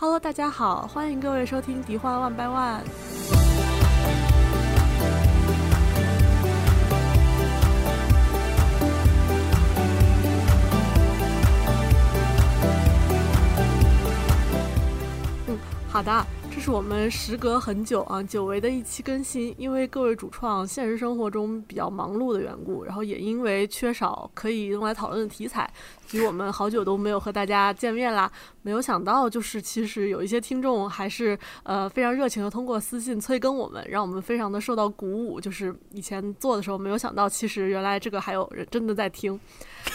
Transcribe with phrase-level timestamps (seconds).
[0.00, 2.80] Hello，大家好，欢迎各位收听《迪幻万百万》。
[15.48, 15.58] 嗯，
[15.88, 16.26] 好的。
[16.58, 19.54] 这是我们时隔很久啊，久违的一期更新。
[19.56, 25.72] 因为各位主创现实生活中比较忙碌的缘故，然后也因为缺少可以用来讨论的题材，
[26.08, 28.28] 所以我们好久都没有和大家见面啦。
[28.62, 35.40] 没有想到，就是其实有一些听众还是呃非常热情的通过私信催更我们，让我们非常的受到鼓舞。
[35.40, 39.38] 就是以前做的时候没有想到，其实原来这个还有人真的在听。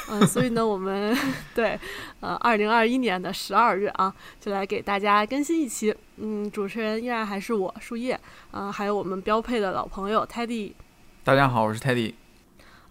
[0.10, 1.16] 嗯，所以呢，我们
[1.54, 1.78] 对
[2.22, 5.94] 呃二零二一年的十二月啊， 就来给大家更新一期。
[6.18, 8.20] 嗯，主持人依然还是我树叶，
[8.52, 10.74] 啊，还有我们标配的老朋友 Teddy。
[11.24, 12.14] 大家好，我是 Teddy。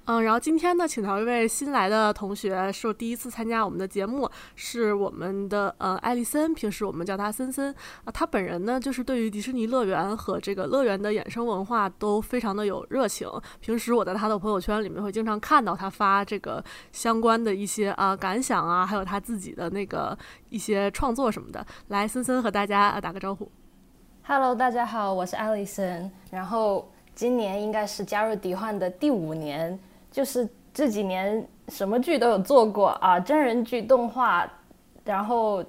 [0.04, 7.72] 嗯，然后今天呢，请到一位新来的同学，是第一次参加我们的节目，是我们的呃艾丽森，平时我们叫她森森
[8.04, 8.10] 啊。
[8.10, 13.28] 她本人呢，就是对于迪士尼乐园和这个乐园的衍生文化都非常的有热情。
[13.60, 21.64] 平时我在她的朋友圈里面会经常看到她发这个相关的一些啊感想啊，还有她自己的那个一些创作什么的。
[21.88, 23.48] 来，森森和大家打个招呼。
[24.24, 26.10] Hello，大家好，我是艾丽森。
[26.32, 29.78] 然后今年应该是加入迪幻的第五年。
[30.12, 34.48] 就是这几年什么剧都有做过啊，真人剧、动画，
[35.04, 35.64] 然后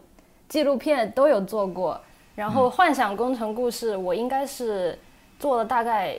[0.47, 1.99] 纪录片都有做过，
[2.35, 4.99] 然后幻想工程故事我应该是
[5.39, 6.15] 做了大概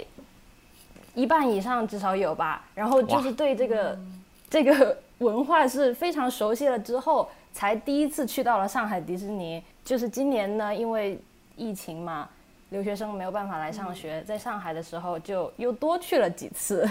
[1.14, 2.64] 一半以上，至少有吧。
[2.74, 3.98] 然后就是对这个
[4.50, 9.62] 这个文化是非常熟悉了之后，才第一次去到了上海迪士尼。
[9.84, 11.20] 就是今年呢，因为
[11.56, 12.28] 疫情嘛，
[12.70, 16.88] 留学生没有办法来上学，在上海的时候就又多去了几次。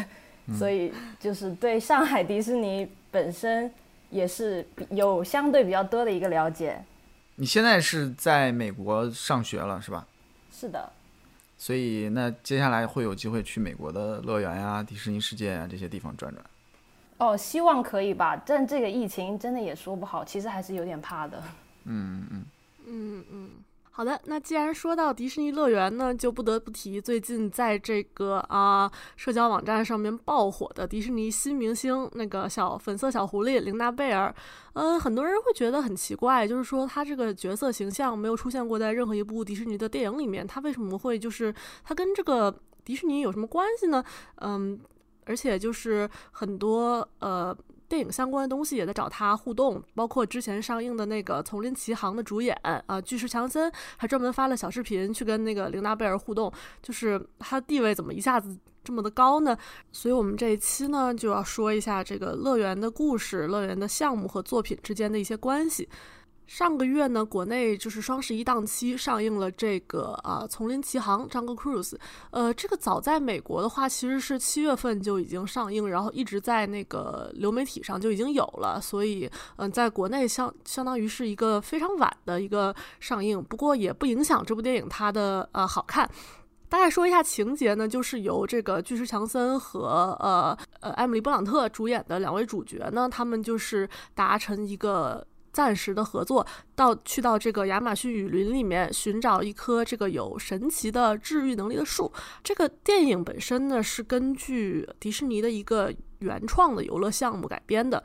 [0.58, 3.72] 所以就是对上海迪士尼本身
[4.09, 6.83] 也是有相对比较多的一个了解。
[7.36, 10.05] 你现在是在美国上学了是吧？
[10.52, 10.91] 是的。
[11.58, 16.45] 所以那接下来会有机会去美国的乐园呀、迪士尼世界啊这些地方转转。
[17.17, 21.42] 哦，希望可以吧，但这个疫情真的也说不好，其实还是有点怕的。
[21.86, 22.45] 嗯嗯
[22.86, 23.49] 嗯嗯。
[23.95, 34.33] 好的，那既然说到迪士尼乐园呢，就不得不提最近在这个啊社交网站上面爆火的迪士尼新明星那个小粉色小狐狸琳娜贝尔。
[34.73, 42.52] 嗯，很多人会觉得很奇怪，就是说他这个角色形象没有出现过在任何一部迪士尼的电影里面，他为什么会就是他跟这个
[42.83, 44.04] 迪士尼有什么关系呢？
[44.37, 44.80] 嗯，
[45.25, 47.55] 而且就是很多呃。
[47.93, 59.55] 电影相关的东西也在找他互动，包括之前上映的那个《丛林奇航》的主演啊，巨石强森还专门发了小视频去跟那个琳达贝尔互动，就是他的地位怎么一下子这么的高呢？
[59.92, 65.87] 所以我们这一期呢就要说一下这个乐园的故事、乐园的项目和作品之间的一些关系。
[66.45, 71.95] 上个月呢，国内就是双十一档期上映了这个啊《丛林奇航》Jungle Cruise。
[72.31, 83.42] 呃，这个早在美国的话，其实是七月份就已经上映，然后一直在那个流媒体上就已经有了，所以嗯，在国内相相当于是一个非常晚的一个上映。
[83.43, 86.10] 不过也不影响这部电影它的呃好看。
[86.70, 95.25] 大概说一下情节呢，就是由这个巨石强森和呃呃艾米丽·布朗特主演的两位主角呢，他们就是达成一个。
[95.53, 102.11] 暂时的合作，到去到这个亚马逊雨林里面寻找一棵这个有神奇的治愈能力的树。
[102.43, 108.03] 这个电影本身呢是根据迪士尼的一个原创的游乐项目改编的，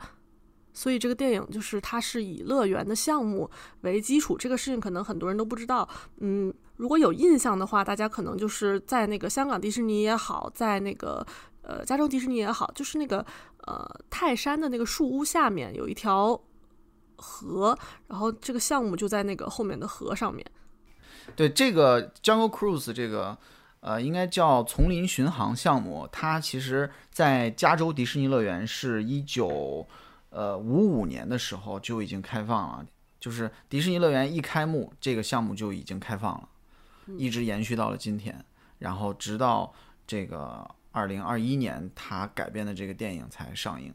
[0.73, 3.49] 所以这个电影就是它是以乐园的项目
[3.81, 4.37] 为基础。
[4.37, 5.89] 这个事情可能很多人都不知道，
[6.19, 11.25] 嗯，如果有印象的话，大家可能就是在那个香港迪士尼也好，在那个
[11.63, 13.25] 呃加州迪士尼也好，就是那个
[13.65, 16.39] 呃泰山的那个树屋下面有一条。
[17.21, 20.45] 河，然后这个项目就在那个后面的河上面。
[21.35, 23.37] 对，这个 Jungle Cruise 这个，
[23.81, 26.07] 呃，应该叫丛林巡航项目。
[26.11, 29.87] 它其实，在加州迪士尼乐园是一九
[30.31, 32.85] 呃五五年的时候就已经开放了，
[33.19, 36.49] 就是迪士尼乐园一开幕，这个项目就已经开放了，
[37.17, 38.43] 一直延续到了今天，
[38.79, 39.71] 然后直到
[40.07, 43.93] 这个二零二一年，它改编的这个电影才上映。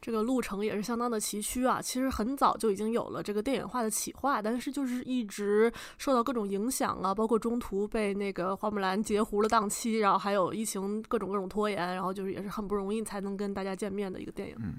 [0.00, 1.80] 这个路程也是相当的崎岖啊！
[1.82, 14.56] 其实很早就已经有了这个电影化的企划，但是就是一直受到各种影响啊，包括中途被那个花木兰截胡了档期，然后还有疫情各种各种拖延，然后就是也是很不容易才能跟大家见面的一个电影。
[14.60, 14.76] 嗯，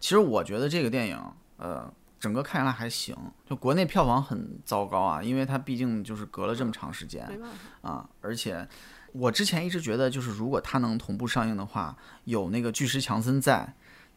[0.00, 1.22] 其实我觉得这个电影，
[1.58, 1.88] 呃，
[2.18, 3.16] 整个看下来还行，
[3.48, 7.24] 就国内票房很糟糕啊，因为它毕竟就是隔了这么长时间
[7.80, 8.66] 啊，而且
[9.12, 13.72] 我之前一直觉得，就是如果它能同步上映的话，有那个巨石强森在。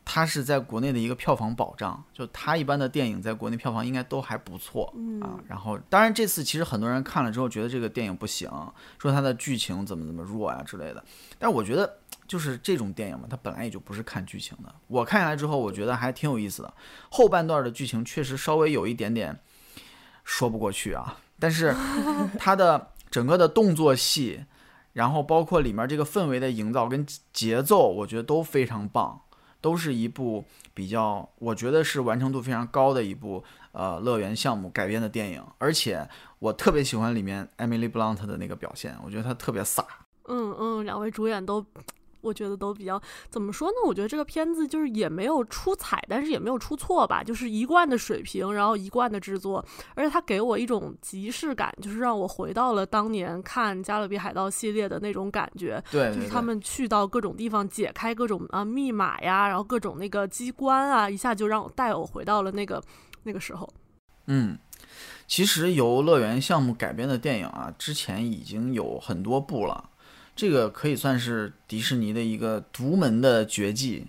[0.09, 4.85] 它是在国内的一个票房保障，就它一般的电影在国内票房应该都还不错
[5.19, 5.35] 啊。
[5.49, 8.49] 然后，当然这次其实很多人看了之后觉得这个电影不行，
[8.97, 11.03] 说它的剧情怎么怎么弱呀之类的。
[11.37, 14.73] 但我觉得就是这种电影嘛，它本来也就不是看剧情的。
[14.87, 16.73] 我看下来之后，我觉得还挺有意思的。
[17.09, 19.37] 后半段的剧情确实稍微有一点点
[20.23, 21.75] 说不过去啊，但是
[22.39, 24.45] 它的整个的动作戏，
[24.93, 29.21] 然后包括里面这个氛围的营造跟节奏，我觉得都非常棒。
[29.61, 30.43] 都是一部
[30.73, 36.07] 比较，我觉得是完成度非常高的一部呃乐园项目改编的电影，而且
[36.39, 39.83] 我特别喜欢里面 Emily Blunt 的那个表现，我觉得她特别飒。
[40.25, 41.65] 嗯嗯，两位主演都。
[42.21, 43.75] 我觉得都比较怎么说呢？
[43.85, 49.63] 我觉得这个片子就是也没有出彩，但是也没有出错吧，就是一贯的水平，然后一贯的制作，
[49.95, 55.81] 而且它给我一种即视感，就是让我回到了当年看《加勒比海盗》系列的那种感觉。
[55.91, 62.81] 对，就是他们去到各种地方解开各种啊密码呀，然后各种那个机关啊，一下就让我带我回到了那个
[63.23, 63.67] 那个时候。
[64.25, 64.57] 嗯，
[65.27, 69.91] 其实由乐园项目改编的电影啊，之前已经有很多部了。
[70.37, 74.05] 这个可以算是迪士尼的一个独门的绝技，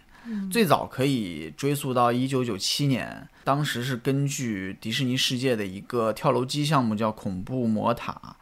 [0.53, 8.37] 最早可以追溯到一九九七年，当时是根据迪士尼世界的一个跳楼机项目叫《恐怖魔塔》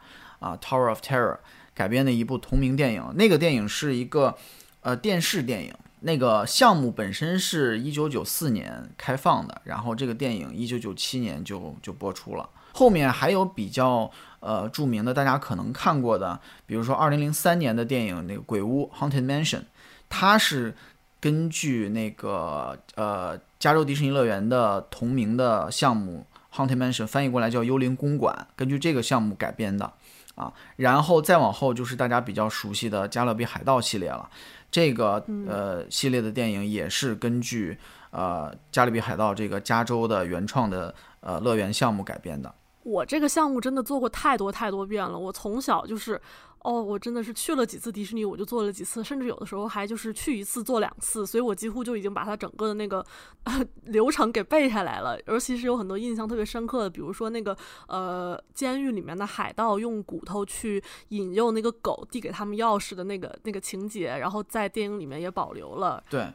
[0.45, 1.35] 啊，《Tower of Terror》
[1.73, 3.13] 改编的一部同名电影。
[3.15, 4.35] 那个电影是一个
[4.81, 12.49] 呃电视电影，那个项目本身是一九九四年开放的，然后这个电影一九九七年就就播出了。
[12.77, 14.11] 后面还有比较。
[14.39, 19.63] 呃，著名的大家可能看过的，比如说二零零三年的电影那个《鬼屋》（Haunted Mansion），
[20.07, 20.73] 它是
[21.19, 26.25] 根据那个呃加州迪士尼乐园的同名的项目
[26.55, 29.91] 《Haunted Mansion》翻译过来叫“幽灵公馆”，根据这个项目改编的
[30.35, 30.53] 啊。
[30.75, 34.29] 然后再往后就是大家比较熟悉的《加勒比海盗》系列了，
[34.69, 37.75] 这个呃系列的电影也是根据
[38.11, 42.53] 呃《加勒比海盗》这个加州的原创的呃乐园项目改编的。
[42.87, 45.19] 我这个项目真的做过太多太多遍了。
[45.19, 46.19] 我从小就是，
[46.59, 53.05] 哦，我真的是去了几次迪士尼，我就做了几次，甚至有的时候还就是去一次做两次，所以我几乎就已经把它整个的那个
[53.83, 55.19] 流程给背下来了。
[55.27, 57.55] 尤其是有很多印象特别深刻的，比如说那个
[57.89, 66.01] 呃，监狱里面的海盗用骨头去引诱那个狗递给他们钥匙的那个那个情节，然后在电影里面也保留了。
[66.09, 66.25] 对。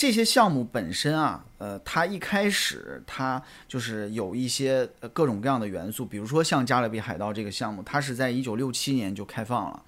[0.00, 9.82] 这些项目本身啊，呃，它一开始它就是有一些各种各样的元素，比如说像《加勒比海盗》这个项目，它是在一九六七年就开放了，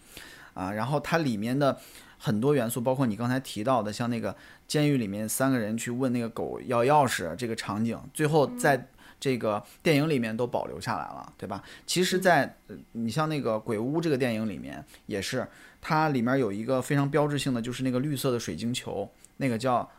[0.53, 1.79] 啊，然后它里面的
[2.19, 4.37] 很多元素，包括你刚才提到的，像那个
[4.69, 11.63] 监狱里面三个人去问那个狗要钥匙这个场景，最后在这个电影里面都保留下来了，对吧？
[11.87, 12.55] 其实，在
[12.93, 15.49] 你像那个《鬼屋》这个电影里面，也是
[15.81, 19.91] 它里面有一个非常标志性的，就是那个绿色的水晶球，那个叫。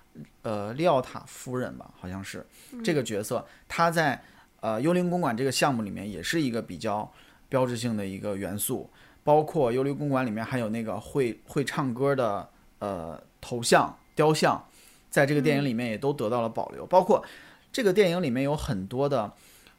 [0.42, 2.46] 呃，利奥塔夫人吧，好像是
[2.84, 4.22] 这个角色，她在
[4.60, 7.12] 呃幽灵公馆这个项目里面也是一个比较
[7.50, 8.90] 标志性的一个元素。
[9.24, 12.50] 包括幽灵公馆里面还有那个会会唱歌的
[12.80, 14.62] 呃头像雕像，
[15.10, 16.86] 在这个电影里面也都得到了保留。
[16.86, 17.24] 包括
[17.72, 19.32] 这个电影里面有很多的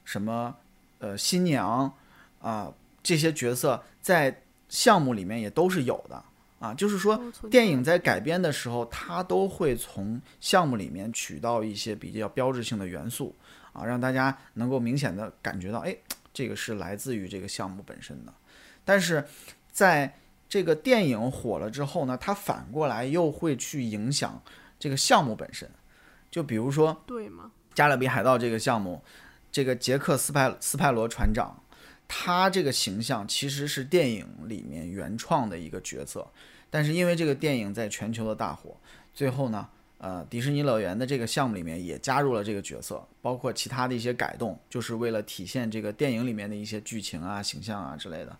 [0.03, 0.57] 什么
[0.99, 1.93] 呃新娘
[2.41, 2.73] 啊
[3.03, 4.41] 这些角色在
[4.71, 6.25] 项目里面也都是有的。
[6.65, 7.21] 啊，就是说，
[7.51, 13.37] 电影在改编的时候，它都会从项目里面取到一些比较标志性的元素，
[13.75, 15.95] 啊，让大家能够明显的感觉到，哎，
[16.33, 18.33] 这个是来自于这个项目本身的。
[18.83, 19.23] 但是，
[19.71, 20.19] 在
[20.49, 24.43] 这个电影火了之后呢，它反过来又会去影响
[24.79, 25.69] 这个项目本身。
[26.31, 27.51] 就比如说，对吗？
[27.75, 29.03] 加勒比海盗这个项目，
[29.53, 31.63] 这个杰克斯派斯派罗船长，
[32.09, 36.27] 他这个形象其实是电影里面原创的一个角色。
[36.75, 38.77] 但是因为这个电影在全球的大火，
[39.15, 48.37] 最后呢，呃，迪士尼乐园的这个项目里面也加入了这个角色，包括其他的一些改动，就是为了体现这个电影里面的一些剧情啊、形象啊之类的，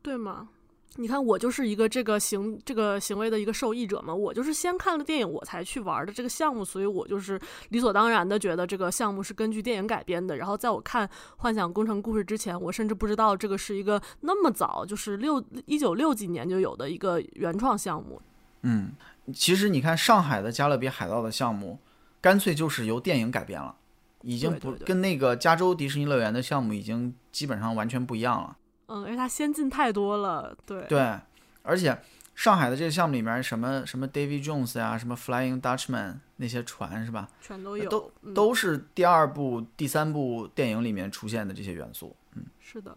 [0.00, 0.48] 对吗？
[0.96, 4.14] 你看，我就是一个这个行这个行为的一个受益者嘛。
[4.14, 10.36] 我就是先看了电影，我才去玩的这个项目，所以我就是理所当然的觉得这个项目是根据电影改编的。
[10.36, 11.08] 然后在我看
[11.38, 18.20] 《幻想工程故事》之前，我甚至不知道这个是一个那么早，就是六一九六几年就有的一个原创项目。
[18.62, 18.92] 嗯，
[19.32, 21.78] 其实你看上海的加勒比海盗的项目，
[22.20, 23.74] 干脆就是由电影改编了，
[24.20, 28.56] 已经不跟那个加州迪士尼乐园的项目已经基本上完全不一样了。
[28.92, 31.18] 嗯，因为它先进太多了，对对，
[31.62, 31.96] 而且
[32.34, 37.26] 上海的这个项目里面，什么什么 David Jones 呀，什么 Flying Dutchman 那些船是吧？
[37.40, 42.14] 全都有，都都是第二部、第三部电影里面出现的这些元素。
[42.34, 42.94] 嗯，是的，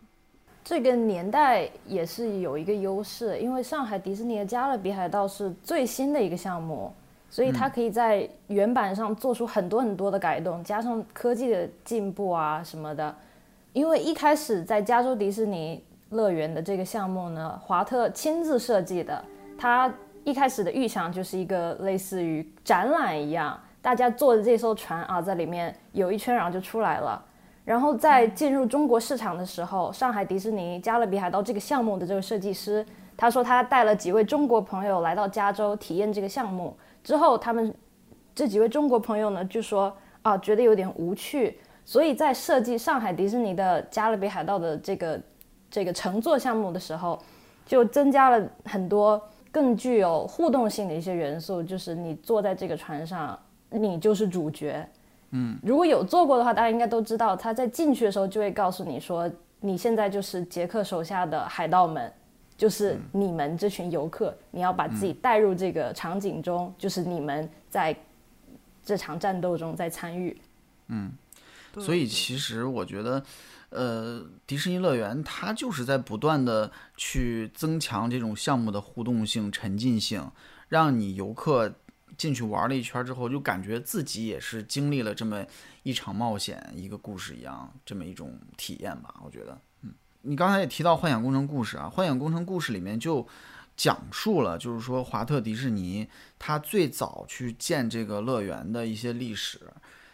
[0.66, 6.94] 这个年代也是有一个优势，因为上海迪士尼的加勒比海盗是最新的一个项目，
[7.30, 13.16] 所以它可以在原版上做出很多很多的改动，加上科技的进步啊什么的。
[13.76, 19.22] 因为一开始在加州迪士尼乐园的这个项目呢，华特亲自设计的，
[19.58, 27.22] 他一开始的预想就是一个类似于展览一样，大家坐着这艘船啊，在里面游一圈，然后就出来了。
[27.66, 32.86] 然后在进入中国市场的时候，上海迪士尼加勒比海盗这个项目的这个设计师，
[33.18, 36.78] 他说他带了几位中国朋友来到加州体验这个项目。
[37.04, 37.76] 之后，他们
[38.34, 45.22] 这几位中国朋友呢，就说啊，觉得有点无趣，所以在设计上海迪士尼的加勒比海盗的这个
[45.72, 47.18] 这个乘坐项目的时候，
[47.66, 53.40] 就增加了很多更具有互动性的一些元素，就是你坐在这个船上，
[53.70, 54.86] 你就是主角。
[55.30, 62.12] 嗯，如果有坐过的话，大家应该都知道，他在进去的时候就会告诉你说，你现在就是杰克手下的海盗们。
[62.58, 67.94] 就是你们这群游客，你要把自己带入这个场景中，就是你们在
[68.82, 70.40] 这场战斗中在参与。
[70.88, 71.12] 嗯，
[71.80, 73.24] 所以其实我觉得，
[73.70, 80.30] 呃，迪士尼乐园它就是在不断的去增强这种项目的互动性、沉浸性，
[80.70, 81.74] 让你游客
[82.18, 85.46] 进去玩了一圈之后，就感觉自己也是经历了这么
[85.84, 89.16] 一场冒险、一个故事一样，这么一种体验吧。
[89.24, 89.58] 我觉得。
[89.84, 89.94] 嗯
[90.28, 93.28] 你刚才也提到《幻想工程故事》啊，《幻想工程故事》里面就
[93.78, 96.08] 讲述了，就是说华特迪士尼
[96.40, 99.60] 他最早去建这个乐园的一些历史。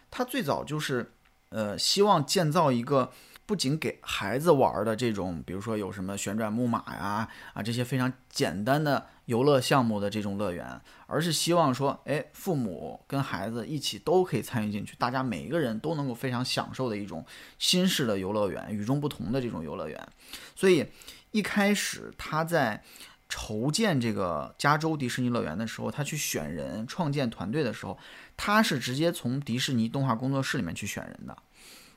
[0.09, 1.09] 他最早就是，
[1.51, 3.11] 呃，希望建造一个
[3.45, 10.81] 不仅给孩子玩的这种，比如说有什么旋转木马呀啊这些非常简单的游乐项目的这种乐园。
[11.07, 17.25] 而是希望说，哎，父母跟孩子一起都可以参与进去，大家每一个人都能够非常享受的一种
[17.59, 20.07] 新式的游乐园，与众不同的这种游乐园。
[20.55, 20.85] 所以
[21.31, 22.81] 一开始他在
[23.27, 27.97] 筹建这个加州迪士尼乐园的时候，他去选人、创建团队的时候，
[28.35, 31.37] 他是直接从迪士尼动画工作室里面去选人的，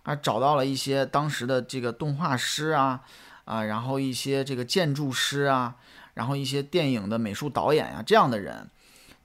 [0.03, 3.03] 啊，找到了一些当时的这个动画师啊，
[3.45, 5.77] 啊，然后一些这个建筑师啊，
[6.15, 8.71] 然后一些电影的美术导演呀这样的人。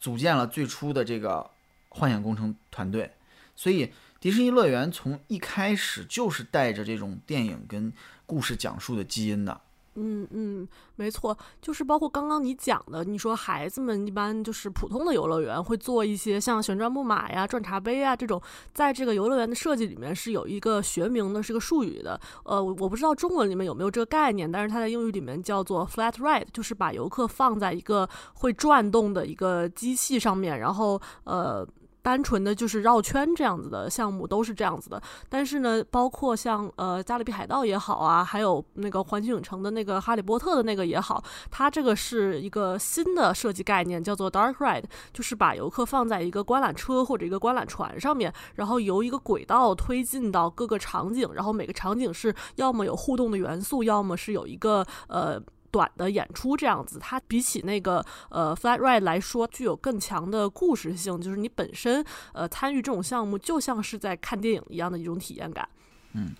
[0.02, 1.52] 组建了最初的这个
[1.90, 3.12] 幻想工程团队，
[3.54, 7.92] 所以迪士尼乐园从一开始就是带着这种电影跟
[8.26, 9.60] 故事讲述的基因的。
[10.02, 18.42] 嗯嗯，没错，就是包括刚刚你讲的，你说孩子们一般就是普通的游乐园会做一些像旋转木马呀、转茶杯啊这种，
[18.74, 22.20] 在这个游乐园的设计里面是有一个学名的，是个术语的。
[22.44, 31.68] 呃，我不知道中文里面有没有这个概念，但是它在英语里面叫做 flat ride，就是把游客放在一个会转动的一个机器上面，然后呃。
[32.02, 55.42] 单纯的就是绕圈这样子的项目都是这样子的，但是呢，包括像呃加勒比海盗也好啊，还有那个环球影城的那个哈利波特的那个也好，它这个是一个新的设计概念，叫做 Dark Ride，就是把游客放在一个观览车或者一个观览船上面，然后由一个轨道推进到各个场景，然后每个场景是要么有互动的元素，要么是有一个呃。
[55.72, 65.68] 短的演出这样子，它比起那个呃 flat ride 来说，具有更强的故事性，就是你本身呃参与这种项目，就像是在看电影一样的一种体验感。
[66.14, 66.36] 嗯。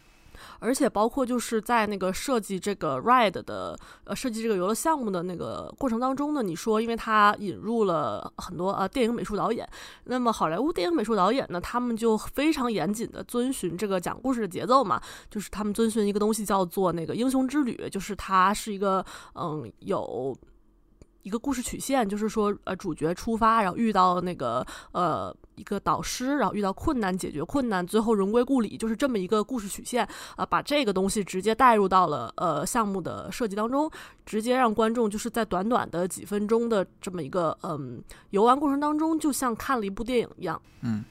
[0.60, 9.68] 而且包括就是在那个设计这个 ride 的呃设计这个游乐项目的那个过程当中呢，你说因为它引入了很多呃电影美术导演，
[10.04, 20.38] 那么好莱坞电影美术导演呢，他们就非常严谨的遵循这个讲故事的节奏嘛，就是他们遵循一个东西叫做那个英雄之旅，就是它是一个嗯有。
[21.22, 30.46] 一个故事曲线，就是说，呃，主角出发，然后遇到那个呃一个导师，然后遇到困难，解决困难，最后荣归故里，就是这么一个故事曲线啊。
[30.46, 33.92] 把这个东西直接带入到了呃项目的设计当中，
[34.26, 40.60] 直接让观众就是在短短的几分钟的这么一个嗯游玩过程当中，就像看了一部电影一样。
[40.82, 41.04] 嗯。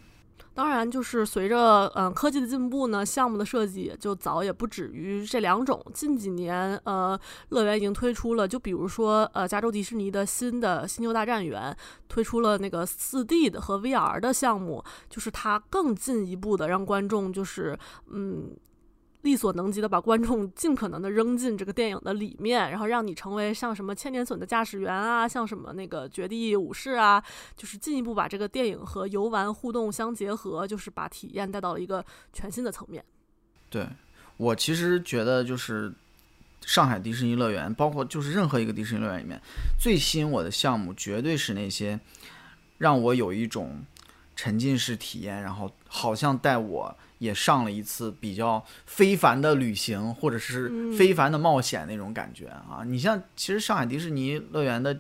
[0.59, 5.81] 当然，就是随着嗯科技的进步呢，项目的设计也就早也不止于这两种。
[5.95, 7.17] 近几年，呃，
[7.51, 11.77] 乐园已经推出了，就比如说呃，加州迪士尼的新的星球大战园
[12.09, 17.79] 推出了那个四 D 的和 VR 的项目，就是它更进一步的让观众就是
[18.11, 18.51] 嗯。
[19.23, 27.23] 力所能及的把观众尽可能的扔进这个电影的里面，然后让你成为像什么千年隼的驾驶员啊，像什么那个绝地武士啊，
[27.57, 33.05] 就是进一步把这个电影和游玩互动相结合，就是把体验带到了一个全新的层面。
[33.69, 33.87] 对
[34.37, 35.93] 我其实觉得就是
[36.65, 39.41] 上海迪士尼乐园，包括就是任何一个迪士尼乐园里面
[39.81, 41.99] 最吸引我的项目，绝对是那些
[42.79, 43.85] 让我有一种
[44.39, 46.97] 沉浸式体验，然后好像带我。
[47.19, 52.85] 也上了一次比较非凡的旅行，或者是非凡的冒险那种感觉啊！
[52.87, 54.97] 你像，其实上海迪士尼乐园的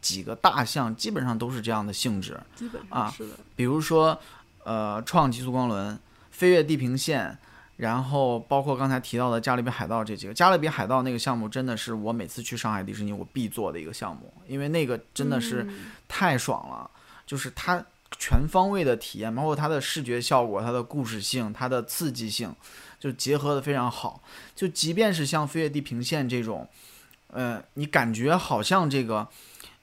[0.00, 3.34] 几个大项基本上都是这样的性质，基本啊上是的。
[3.56, 4.16] 比如说，
[4.62, 5.98] 呃，创极速光轮、
[6.30, 7.36] 飞越地平线，
[7.78, 10.32] 然后包括刚才提到的加勒比海盗这几个。
[10.32, 16.88] 加勒比海盗那个项目真的是我每次去上海迪士尼我必做的一个项目，因为那个真的是嗯太爽了，
[17.26, 17.84] 就是它
[18.18, 22.54] 全方位的体验，包括它的视觉效果、它的故事性、它的刺激性，
[22.98, 24.22] 就结合的非常好。
[24.54, 26.68] 就即便是像飞越地平线这种，
[27.28, 29.28] 呃，你感觉好像这个。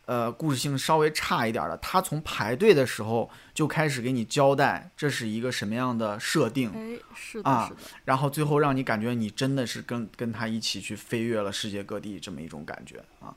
[0.06, 13.34] 呃，故事性稍微差一点的，它从排队的时候就开始给你交代这是一个什么样的设定，哎，是的，啊是的，然后最后让你感觉你真的是跟跟他一起去飞越了世界各地这么一种感觉啊。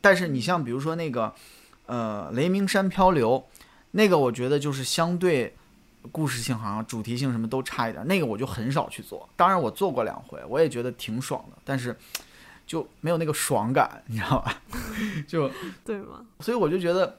[0.00, 1.34] 但是你像比如说那个
[1.84, 3.46] 呃雷鸣山漂流，
[3.92, 5.54] 那个我觉得就是相对
[6.12, 9.28] 故事性好像主题性什么都差一点，那个我就很少去做。
[9.36, 11.96] 当然我做过两回，我也觉得挺爽的，但是
[12.66, 14.62] 就没有那个爽感，你知道吧？
[15.28, 15.50] 就
[15.84, 16.24] 对吗？
[16.40, 17.18] 所以我就觉得，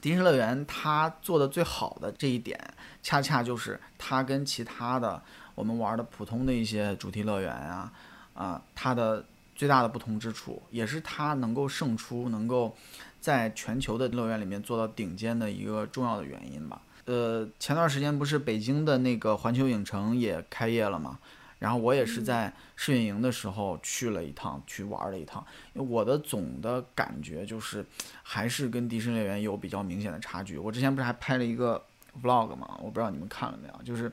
[0.00, 2.58] 迪士尼乐园它做的最好的这一点，
[3.02, 5.22] 恰恰就是它跟其他的
[5.54, 7.92] 我们玩的普通的一些主题乐园啊，
[8.34, 9.24] 啊，它的
[9.54, 12.76] 最大的不同之处，也是它能够胜出，能够
[13.20, 16.80] 在全球的乐园里面做到顶尖的一个重要的原因吧。
[17.04, 21.18] 呃，前段时间不是北京的那个环球影城也开业了嘛？
[21.58, 25.44] 然后我也是在试运营的时候去了一趟，去玩了一趟。
[25.74, 27.84] 因为我的总的感觉就是，
[28.22, 30.56] 还是跟迪士尼乐园有比较明显的差距。
[30.56, 31.82] 我之前不是还拍了一个
[32.22, 32.78] vlog 嘛？
[32.80, 33.82] 我不知道你们看了没有？
[33.82, 34.10] 就是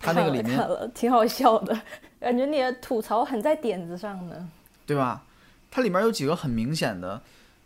[0.00, 0.60] 它那个里面
[0.94, 1.76] 挺好笑的，
[2.20, 4.48] 感觉你的吐槽很在点子上呢。
[4.86, 5.24] 对吧？
[5.70, 7.20] 它里面有几个很明显的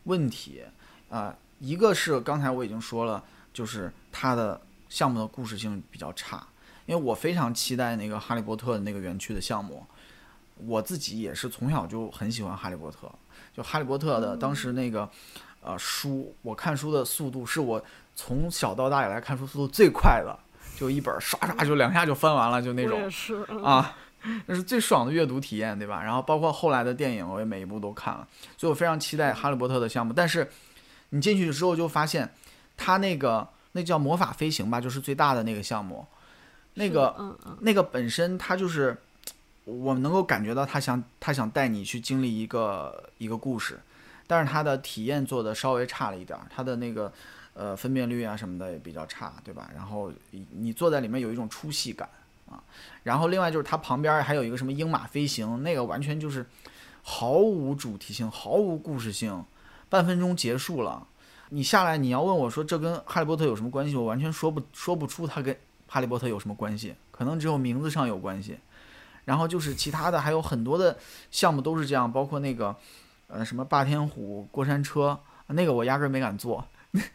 [0.04, 0.62] 问题
[1.08, 3.22] 啊、一个是刚才我已经说了，
[3.52, 6.46] 就是它的项目的故事性比较差，
[6.86, 9.84] 因为我非常期待那个哈利波特的那个园区的项目，
[10.56, 13.10] 我自己也是从小就很喜欢哈利波特，
[13.56, 15.08] 就哈利波特的当时那个
[15.62, 17.82] 呃书，我看书的速度是我
[18.14, 20.38] 从小到大以来看书速度最快的，
[20.76, 23.00] 就一本儿唰唰就两下就翻完了，就那种
[23.64, 23.96] 啊，
[24.46, 26.02] 那是最爽的阅读体验，对吧？
[26.02, 30.12] 然后包括后来的电影，我也每一部都看了，所以我非常期待《哈利波特》的项目。
[30.12, 30.48] 但是
[31.10, 32.32] 你进去之后就发现，
[32.76, 36.06] 它那个那叫魔法飞行吧，就是最大的那个项目，
[36.74, 38.96] 那个嗯嗯，那个本身它就是
[39.64, 43.78] 我们能够感觉到他想他想带你去经历一个一个故事，
[44.26, 47.12] 但是它的体验做的稍微差了一点儿，它的那个
[47.54, 49.70] 呃分辨率啊什么的也比较差，对吧？
[49.74, 52.08] 然后你你坐在里面有一种出戏感
[52.50, 52.62] 啊，
[53.02, 56.46] 然后另外就是它旁边还有一个什么鹰马飞行，那个完全就是
[57.02, 59.44] 毫无主题性，毫无故事性，
[59.88, 61.06] 半分钟结束了。
[61.50, 68.58] 你下来你要问我说这跟哈利波特有什么关系，我完全说不说不出它跟哈利波特有什么关系，可能只有名字上有关系。
[69.24, 70.96] 然后就是其他的还有很多的
[71.30, 72.74] 项目都是这样，包括那个
[73.26, 76.66] 呃什么霸天虎过山车，那个我压根儿没敢坐，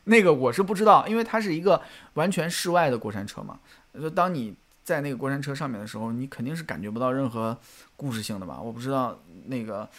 [0.03, 1.81] 那个我是不知道，因为它是一个
[2.13, 3.59] 完全室外的过山车嘛。
[3.99, 7.57] 就当你在那个过山车上面的时候，你肯定是感觉不到任何
[7.95, 8.59] 故事性的吧？
[8.59, 9.89] 我不知道那个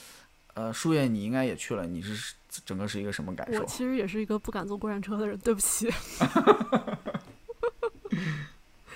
[0.55, 3.61] 呃树叶你应该也去了，你是整个是一个什么感受？
[3.61, 5.91] 我其实也是一个不敢坐过山车的人， 对不起，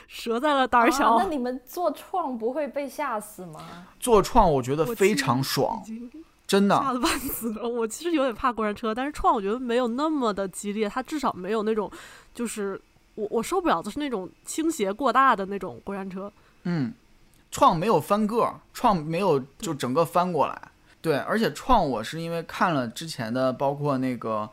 [0.09, 1.15] 折在了胆儿小。
[1.15, 3.87] 啊那你们坐创不会被吓死吗？
[3.99, 5.83] 坐创我觉得非常爽，
[6.47, 6.77] 真的。
[6.77, 7.69] 吓得半死了。
[7.69, 11.91] 我其实有点怕过山车，但是创我觉得没有那么的激烈，它至少没有那种
[12.35, 12.81] 就是
[13.15, 16.33] 我我受不了的是那种倾斜过大的那种过山车。
[16.65, 16.93] 嗯，
[17.51, 20.61] 创没有翻个儿，创没有就整个翻过来。
[21.01, 24.49] 对，而且创我是因为看了之前的，包括那个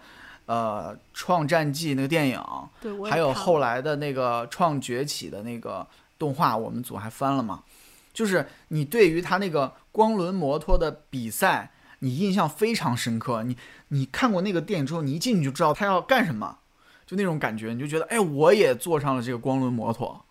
[0.46, 2.42] 呃《创战记》那个电影，
[2.80, 5.86] 对，还有后来的那个《创崛起》的那个
[6.20, 7.64] 动画，我们组还翻了嘛。
[8.14, 13.44] 就是你对于他那个光轮摩托的比赛，你印象非常深刻。
[13.44, 13.58] 你
[13.90, 16.60] 你看过那个电影之后，你一进去就知道他要干什么，
[17.06, 20.25] 就那种感觉，你就觉得哎，我也坐上了这个光轮摩托。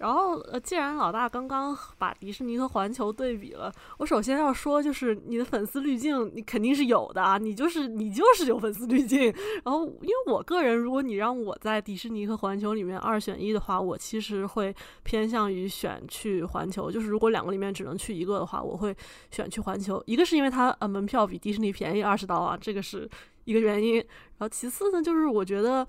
[0.00, 9.24] 然后，呃，既然老大刚刚把迪士尼和环球对比了，我首先要说，就是你的粉丝滤镜，你肯定是有的啊，你就是你就是有粉丝滤镜。
[9.62, 16.90] 然后，因为我个人，如果你让我在迪士尼和环球里面二选一的话，我其实会偏向于选去环球。
[16.90, 18.96] 就是如果两个里面只能去一个的话，我会
[19.30, 20.02] 选去环球。
[20.06, 23.06] 一个是因为它呃门票比迪士尼便宜二十刀啊，这个是
[23.44, 23.96] 一个原因。
[23.96, 25.86] 然后其次呢，就是我觉得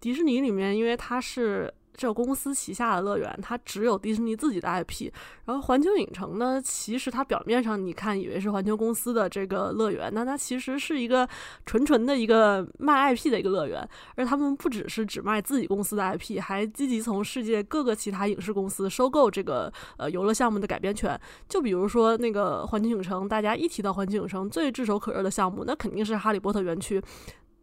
[0.00, 5.10] 迪士尼里面，因为它是这个公司旗下的乐园，它只有迪士尼自己的 IP。
[5.44, 11.28] 然后环球影城呢，其实它表面上你看以为是环球公司的这个乐园，那它其实是一个
[11.64, 13.86] 纯纯的一个卖 IP 的一个乐园。
[14.16, 21.18] 而他们不只是只卖自己公司的 IP，还积极从世界各个其他影视公司收购这个呃游乐项目的改编权。
[21.48, 27.02] 就比如说那个环球影城，大家一提到环球影城，最炙手可热的项目，那肯定是哈利波特园区。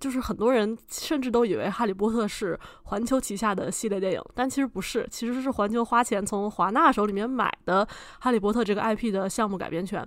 [0.02, 7.86] 就是很多人甚至都以为《哈利波特》是环球旗下的系列电影，但其实不是，其实是环球花钱从华纳手里面买的
[8.20, 10.06] 《哈利波特》这个 IP 的项目改编权。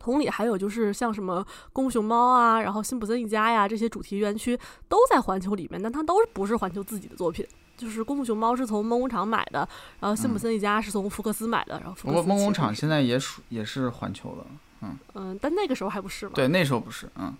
[0.00, 4.58] 同理，还有就是像什么《功夫熊猫》啊，然后《辛普森一家》呀这些主题园区
[4.88, 7.46] 都在环球里面，但它都不是环球自己的作品。
[7.76, 9.68] 就是《功夫熊猫》是从梦工厂买的，
[10.00, 12.28] 然后《辛普森一家》是从福克斯买的，然后福克斯。
[12.28, 14.46] 梦工厂现在也属也是环球的，
[14.82, 16.32] 嗯嗯，但那个时候还不是嘛？
[16.34, 17.32] 对，那时候不是，嗯。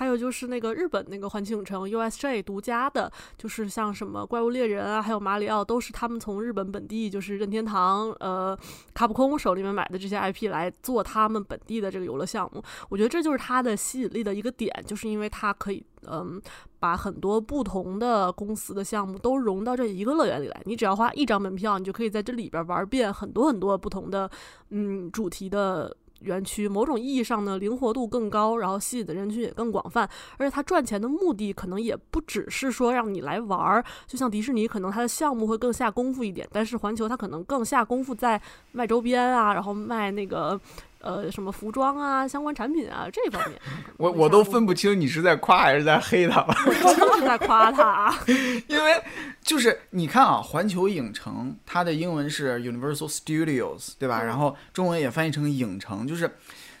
[0.00, 8.58] 还有就是那个日本那个环球影城 USJ 独家的，就是像什么怪物猎人啊，还有马里奥，都是他们从日本本地，就是任天堂、呃
[8.94, 12.62] 卡普空手里面买的这些 IP 来做他们本地的这个游乐项目。
[12.88, 16.40] 我觉得这就是它的吸引力的一个点，就是因为它可以嗯
[16.78, 20.62] 把很多不同的公司的项目都融到这一个乐园里来。
[20.64, 24.30] 你只要花一张门票，你就可以在这里边玩遍很多很多不同的
[24.70, 25.94] 嗯主题的。
[26.20, 38.40] 园区某种意义上呢，灵活度更高，然后吸引的人群也更广泛，而且它赚钱的目的可能也不只是说让你来玩儿，就像迪士尼，可能它的项目会更下功夫一点，但是环球它可能更下功夫在
[38.72, 40.60] 卖周边啊，然后卖那个。
[41.00, 43.58] 呃，什么服装啊，相关产品啊，这方面，
[43.96, 46.54] 我我都分不清你是在夸还是在黑他了。
[46.66, 48.14] 我是在夸他，
[48.68, 49.02] 因为
[49.42, 54.22] 就是你看啊，环球影城它的英文是 Universal Studios，对吧？
[54.22, 56.30] 然后中文也翻译成影城，就是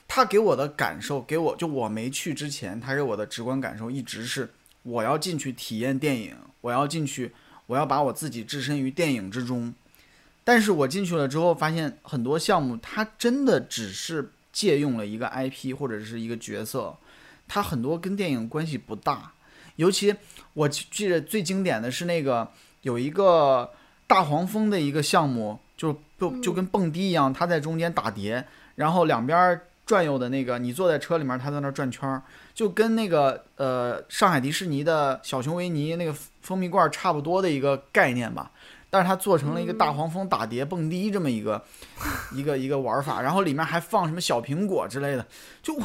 [0.06, 4.50] 他给我的感受，给我就我没去之前，他给我的直观感受一直是
[4.82, 7.32] 我要进去体验电影，我要进去，
[7.66, 9.74] 我要把我自己置身于电影之中。
[10.52, 16.96] 但是我进去了之后，发现很多项目它真的只是借用了一个 IP 或者是一个角色，
[17.46, 19.30] 它很多跟电影关系不大。
[19.76, 20.12] 尤其
[20.54, 22.50] 我记得最经典的是那个
[22.82, 23.70] 有一个
[24.08, 32.20] 大黄蜂的一个项目，就就就跟蹦迪一样，它在中间打碟，然后两边转悠的那个，你坐在车里面，它在那转圈儿，
[32.52, 38.50] 就跟那个呃上海迪士尼的小熊维尼那个蜂蜜罐差不多的一个概念吧。
[38.90, 41.62] 但是它做成了一个大黄蜂打碟蹦迪这么一个
[42.34, 45.26] 一个一个玩法，然后里面还放什么小苹果之类的，
[45.62, 45.82] 就我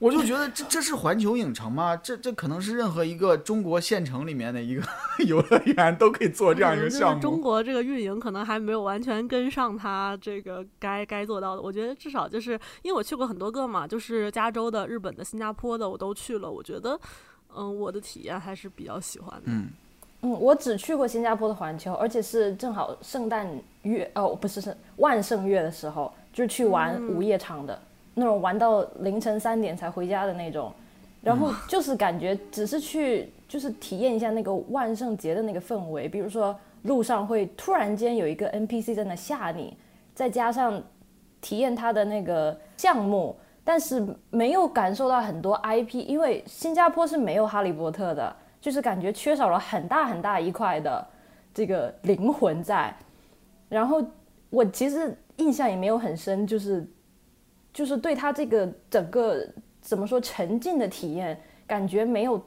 [0.00, 1.96] 我就觉得这这是环球影城吗？
[1.96, 4.82] 这这可能是任何一个中国县城里面的一个
[5.26, 7.20] 游乐园都可以做这样一个项目。
[7.20, 11.60] 中国这个运营可能还没有完全跟上它这个该该做到的。
[11.60, 16.98] 我觉得至少就是因为我去过很多个嘛，就是加州的、日本的、新加坡的我都去了，我觉得
[17.54, 19.46] 嗯我的体验还是比较喜欢的。
[19.46, 19.70] 嗯。
[20.22, 23.48] 嗯，我只去过新加坡的环球，而且是正好圣诞
[23.82, 27.78] 月哦，不是是万圣月的时候，就是去玩午夜场的
[28.14, 30.72] 那种，玩到凌晨三点才回家的那种。
[31.20, 36.08] 然后就是感觉只是去，就是体验一下那个万圣节的那个氛围。
[36.08, 39.76] 比如说路上会突然间有一个 NPC 在那吓你，
[40.14, 40.82] 再加上
[41.40, 48.34] 体验它的那个项目，但是没有感受到很多 IP，因为新加坡是没有哈利波特的。
[48.60, 51.06] 就是感觉缺少了很大很大一块的
[51.54, 52.94] 这个灵魂在，
[53.68, 54.04] 然后
[54.50, 56.86] 我其实印象也没有很深，就是
[57.72, 59.46] 就是对他这个整个
[59.80, 62.40] 怎么说沉浸的体验，感觉没有，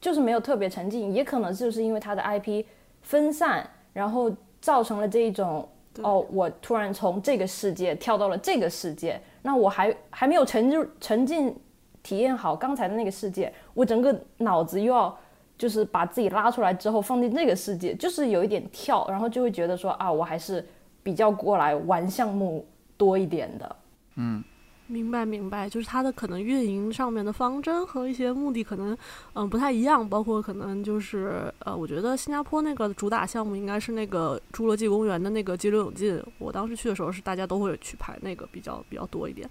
[0.00, 2.64] 就是没有特别沉浸，也可能就是因为他的 IP
[3.02, 5.68] 分散，然后造成了这一种
[6.02, 11.54] 哦，我突然从这个世界跳到了这个世界，那我还还没有沉入沉浸
[12.02, 15.18] 体验好刚才的那个世界，我整个脑子又要。
[15.62, 20.66] 就是把自己拉出来之后放进这个世界，就是有一点跳，然后就会觉得说啊，我还是
[21.04, 23.76] 比较过来玩项目多一点的。
[24.16, 24.42] 嗯，
[24.88, 28.98] 明白明白，就是它的可能运营上面的方针和一些目的可能
[29.34, 39.48] 嗯不太一样，包括可能就是呃，我觉得新加坡那个主打项目应该是那个侏罗纪公园的那个激流勇进，我当时去的时候是大家都会去排那个比较比较多一点。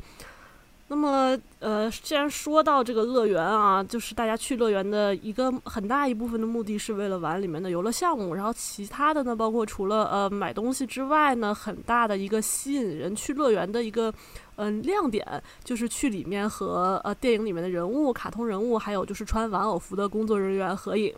[0.92, 14.14] 那么，呃，既然说到这个乐园啊，就是大家去乐园的一个很大一部分的目的是为了玩里面的游乐项目，然后其他的呢，包括除了呃买东西之外呢，很大的一个吸引人去乐园的一个
[14.58, 15.26] 嗯亮点，
[15.64, 21.16] 就是去里面和呃电影里面的人物、卡通人物，还有就是穿玩偶服的工作人员合影。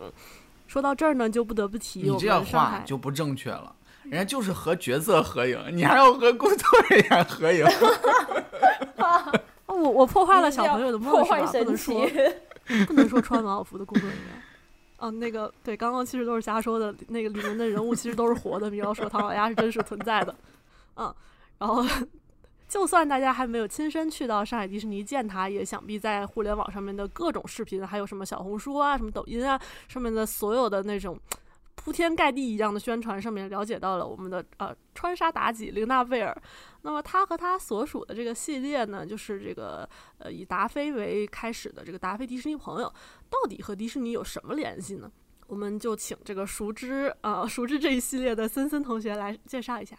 [0.68, 7.66] 说到这儿呢，就不得不提你这话就不正确了，人家就是和角色合影，你还要和工作人员合影。
[9.66, 11.46] 我我破坏了小朋友的梦是吧？
[11.46, 12.06] 不能说
[12.86, 14.42] 不能说穿玩偶服的工作人员。
[14.96, 20.34] 啊，那个对，刚刚其实都是瞎说的，那个里面的人物其实都是活的，比方说唐老鸭是真实存在的，
[20.96, 21.14] 嗯，
[21.58, 21.84] 然后
[22.68, 31.18] 就算大家还没有亲身去到上海迪士尼见他，也想必在互联网上面的各种视频，还有什么小红书啊、什么抖音啊上面的所有的那种。
[31.84, 36.34] 铺天盖地一样的宣传上面了解到了我们的呃川沙妲己玲娜贝尔，
[36.80, 42.90] 那么他和他所属的这个系列呢，就是这个呃以达菲为开始的这个达菲迪士尼朋友，
[43.28, 45.12] 到底和迪士尼有什么联系呢？
[45.46, 49.94] 我们就请这个熟知啊熟知这一系列的森森同学来介绍一下。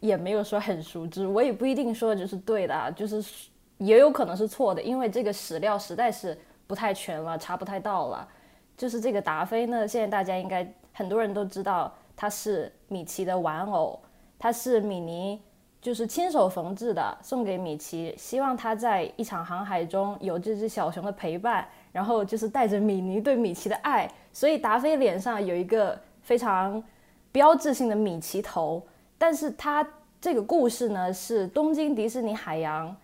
[0.00, 8.26] 也没有说很熟知，我也不一定说就是对的，就是也有可能是错的，因为这个史料实在是不太全了，查不太到了。
[8.74, 10.74] 就是这个达菲呢，现在大家应该。
[10.92, 13.98] 很多人都知道它是米奇的玩偶，
[14.38, 15.40] 它是米妮
[15.80, 24.10] 就是亲手缝制的，送给米奇，希望他在一场航海中有这只小熊的陪伴，然后就是带着米妮对米奇的爱。
[24.30, 26.82] 所以达菲脸上有一个非常
[27.32, 29.86] 标志性的米奇头，但是他
[30.20, 32.94] 这个故事呢是东京迪士尼海洋，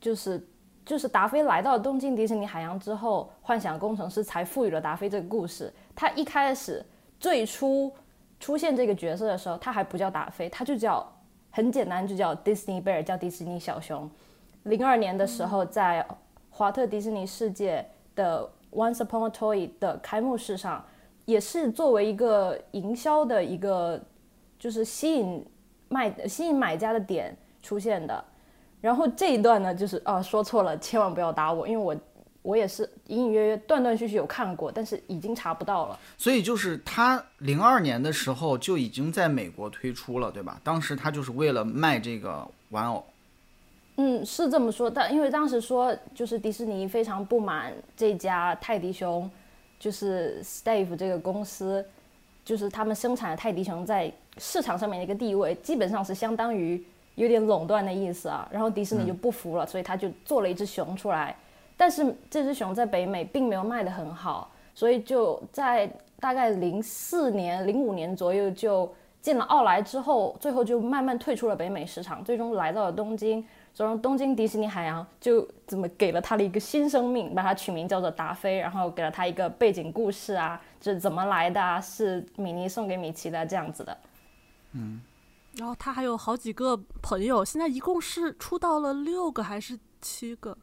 [0.00, 0.40] 就是
[0.86, 5.72] 就是达菲来到东京迪士尼海洋之后，幻想工程师才赋予了达菲这个故事。
[5.96, 6.84] 他一开始。
[7.20, 7.92] 最初
[8.40, 11.06] 出现这个角色的时候，他还不叫达菲，他就叫
[11.50, 14.10] 很简单，就叫 Disney Bear，叫迪士尼小熊。
[14.62, 16.04] 零二年的时候，在
[16.48, 20.84] 华特迪士尼世界的 Once Upon a Toy 的开幕式上，
[21.26, 24.00] 也是作为一个营销的一个，
[24.58, 25.46] 就是吸引
[25.88, 28.24] 卖、吸引买家的点出现的。
[28.80, 31.94] 然后这一段呢，就是啊，说错了，千万不要打我，因为我。
[32.42, 35.98] 我也是隐隐约约、断断续续有看过，但是已经查不到了。
[36.16, 40.58] 所以就是他零二年的时候就已经在美国推出了，对吧？
[40.64, 43.04] 当时他就是为了卖这个玩偶。
[43.96, 49.30] 嗯，是这么说，但因为当时说就是迪士尼非常不满这家泰迪熊，
[49.78, 51.84] 就是 Stave 这个公司，
[52.42, 56.82] 就是他们生产的泰迪熊在市场上面的一个地位，基本上是相当于
[57.16, 58.48] 有点垄断的意思啊。
[58.50, 61.36] 然后迪士尼就不服了，所以他就做了一只熊出来。
[61.80, 65.90] 但是这只熊在北美并没有卖得很好，所以就在
[66.20, 73.42] 大概零四年、零五年左右就进了奥莱之后，最后就慢慢退出了北美市场，最终来到了东京。
[73.72, 81.80] 所以东京迪士尼海洋就怎么给了它的一个新生命，把它取名叫做达菲，然后给了它一个背景故事啊，是怎么来的啊？
[81.80, 83.96] 是米妮送给米奇的这样子的。
[84.74, 85.00] 嗯，
[85.56, 90.54] 然后他还有好几个朋友，现在一共是出到了六个还是七个？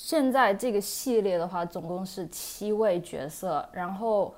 [0.00, 3.68] 现在这个系列的话，总共是七位角色。
[3.72, 4.32] 然后，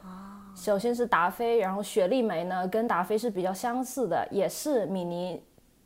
[0.56, 5.38] 首先是达菲，然后雪莉梅呢，跟达菲是比较相似的，也是米妮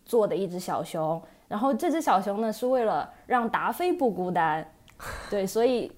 [0.05, 1.21] 做的一只小熊。
[1.49, 4.65] 然后这只小熊呢，是为了让达菲不孤单。
[5.29, 5.91] 对，所以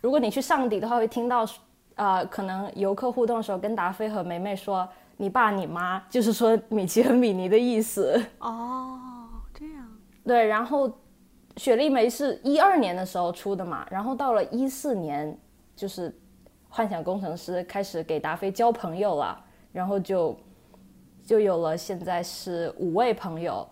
[0.00, 1.46] 如果你去上底的话，会听到，
[1.96, 4.88] 呃，可能游客互动的时候跟达菲和梅梅说
[5.18, 8.18] “你爸你妈”，就是说米奇和米妮的意思。
[8.38, 8.98] 哦，
[9.52, 9.86] 这样。
[10.24, 10.90] 对，然后。
[11.56, 15.36] 雪莉梅是一二年的时候出的嘛，然后到了一四年，
[15.76, 16.12] 就是
[16.68, 19.40] 幻想工程师开始给达菲交朋友了，
[19.72, 20.36] 然后就
[21.24, 23.66] 就有了现在是五位朋友，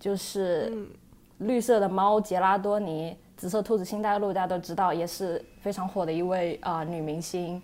[0.00, 0.86] 就是
[1.38, 7.62] 绿色的猫杰拉多尼，紫色兔子星黛露大家都知道，也是非常火的一位啊女明星，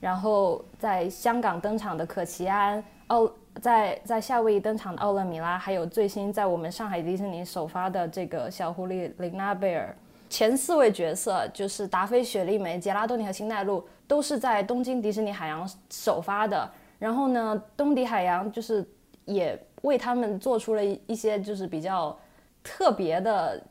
[0.00, 3.32] 然后在香港登场的可奇安哦。
[3.62, 9.96] 在在夏威夷登场的奥勒米拉，还有最新在我们上海迪士尼首发的这个小狐狸琳娜贝尔，
[10.28, 16.70] 前四位角色就是达菲、雪莉梅、杰拉多尼和星黛露，都是在东京迪士尼海洋首发的。
[16.98, 18.86] 然后呢，东迪海洋就是
[19.24, 22.14] 也为他们做出了一些就是比较
[22.62, 23.62] 特别的，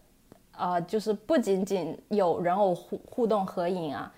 [0.57, 4.11] 呃，就是不仅仅有人偶互互动合影啊，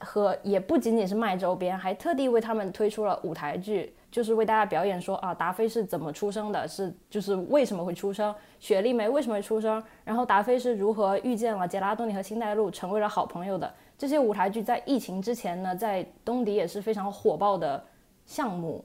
[0.00, 3.94] 和也不仅仅是卖周边，还特地为他们推出了舞台剧。
[4.10, 13.72] 就是为大家表演说啊，达菲是怎么出生的，是就是为什么会出生，雪莉梅为什么会出生，然后达菲是如何遇见了杰拉多尼和星黛露，成为了好朋友的。
[13.96, 17.84] 这些舞台剧在疫情之前呢，在东迪也是非常火爆的
[18.26, 18.84] 项目。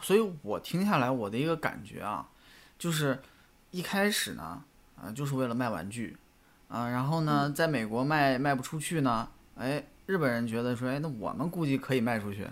[0.00, 2.28] 所以我听下来，我的一个感觉啊，
[2.76, 3.20] 就是
[3.70, 4.64] 一开始呢，
[4.96, 6.16] 啊，就是为了卖玩具，
[6.66, 12.48] 啊，然后呢，在美国卖卖不出去呢，哎，日本人觉得说，哎，那我们估计可以卖出去。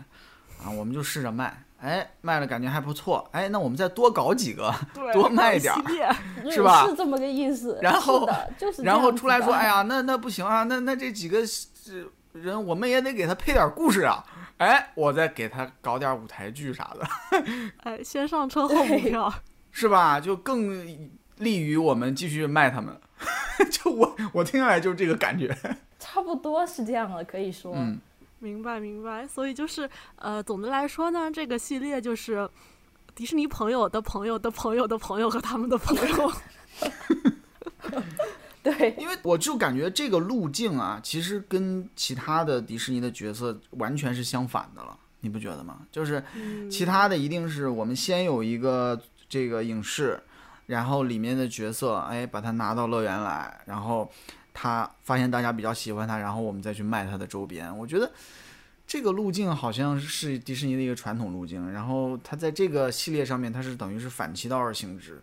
[0.62, 4.72] 啊，我们就试着卖，哎，卖了感觉还不错，哎，那我们再多搞几个，
[5.12, 6.86] 多卖点儿，是吧？
[6.86, 7.78] 是这么个意思。
[7.80, 11.40] 然后，就是然后出来说，哎呀，那那不行啊，那那这几个
[12.32, 14.22] 人，我们也得给他配点故事啊，
[14.58, 17.08] 哎，我再给他搞点舞台剧啥的，
[17.84, 19.32] 哎，先上车后补票，
[19.70, 20.20] 是吧？
[20.20, 20.86] 就更
[21.38, 22.94] 利于我们继续卖他们。
[23.70, 25.54] 就我我听下来就是这个感觉，
[25.98, 27.72] 差不多是这样的，可以说。
[27.74, 27.98] 嗯。
[28.40, 29.26] 明白明白。
[29.26, 32.48] 所以就是呃，总的来说呢，这个系列就是
[33.14, 36.32] 迪士尼朋友的朋友的朋友的朋友和他们的朋友。
[38.62, 45.78] 对，因为我就感觉这个路径啊，其实跟其他的迪士尼的角色完全是相反的了，你不觉得吗？
[45.90, 46.22] 就是
[46.70, 49.00] 其他的一定是我们先有一个
[49.30, 50.22] 这个影视，
[50.66, 54.10] 然后里面的角色，哎，把它拿到乐园来，然后
[54.52, 57.76] 他发现大家比较喜欢他，然后我们再去卖他的周边。
[57.78, 58.10] 我觉得
[58.86, 65.20] 这个路径好像是迪士尼的一个传统路径，然后它在这个系列上面，它是等于是反其道而行之。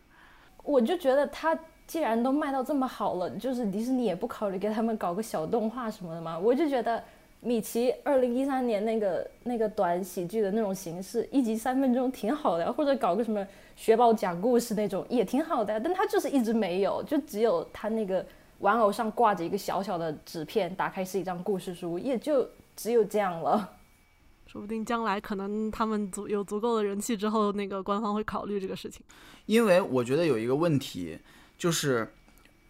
[0.63, 1.57] 我就觉得他。
[1.87, 6.37] 既然都卖到这么好了，就是迪士尼也不考虑给他们搞个小动画什么的吗？
[6.37, 7.01] 我就觉得
[7.39, 18.25] 米奇二零一三年那个那个短喜剧的那种形式，一集三分钟挺好的，或者搞个什么雪宝讲故事那种也挺好的，但他就是一直没有，就只有他那个
[18.59, 23.77] 玩偶上挂着一个小小的纸片，打开是一张故事书，也就只有这样了。
[24.47, 29.03] 说不定将来可能他们足有足够的人气之后，那个官方会考虑这个事情。
[29.45, 31.19] 因为我觉得有一个问题。
[31.57, 32.13] 就是，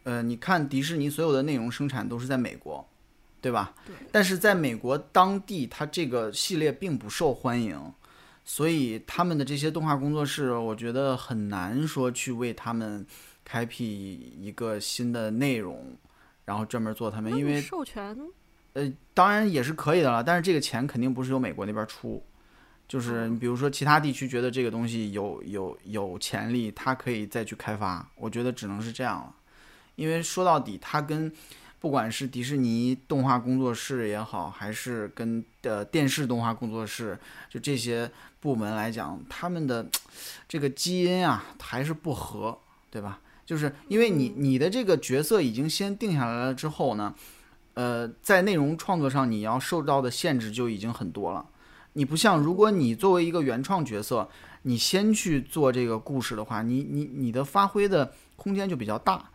[0.04, 2.88] 呃，你看迪士尼所有的内容生产都是在美国，
[3.42, 3.76] 对吧？
[3.86, 3.94] 对。
[4.14, 7.78] 但是在美国当地，它这个系列并不受欢迎，
[8.46, 13.06] 所以他们的这些动画工作室，我觉得很难说去为他们
[13.48, 15.96] 开辟一个新的内容，
[16.44, 18.14] 然后专门做他们，因为授权，
[18.74, 22.22] 呃，当然也是可以的了，但是这个钱肯定不是由美国那边出。
[22.90, 28.06] 就是你比如说其他地区觉得这个东西有有有潜力，它可以再去开发。
[28.16, 29.34] 我觉得只能是这样了，
[29.96, 31.32] 因为说到底，它跟
[31.80, 37.18] 不管是迪士尼动画工作室也好，还是跟呃电视动画工作室，
[37.50, 39.86] 就这些部门来讲，他们的
[40.50, 42.58] 这个基因啊还是不合，
[42.90, 43.20] 对吧？
[43.48, 47.16] 就是因为你你的这个角色已经先定下来了之后呢，
[47.76, 51.46] 呃，在内容创作上你要受到的限制就已经很多了。
[51.94, 54.30] 你不像，如果你作为一个原创角色，
[54.64, 59.30] 你先去做这个故事的话，你你你的发挥的空间就比较大。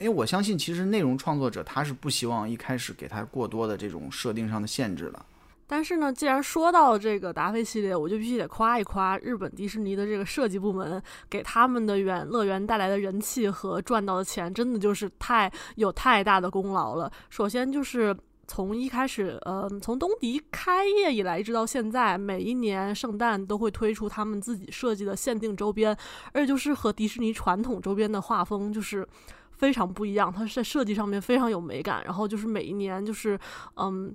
[0.00, 5.26] 因为我相信，其实内容创作者他是不希望一开始给他过多的这种设定上的限制的。
[5.68, 11.00] 但是呢，既然说到这个达菲系列，我就必须得夸一夸日本迪士尼的这个设计部门，
[11.30, 17.12] 给他们的园乐园带来的人气和赚到的钱，真的就是太有太大的功劳了。
[17.30, 18.16] 首先就是。
[18.50, 25.94] 从一开始，呃，从东迪开业以来，一直到现在，每一年圣诞都会推出他们自己设计的限定周边，
[26.32, 29.06] 而且就是和迪士尼传统周边的画风就是
[29.50, 32.02] 非常不一样，它是在设计上面非常有美感。
[32.06, 33.38] 然后就是每一年，就是
[33.76, 34.10] 嗯，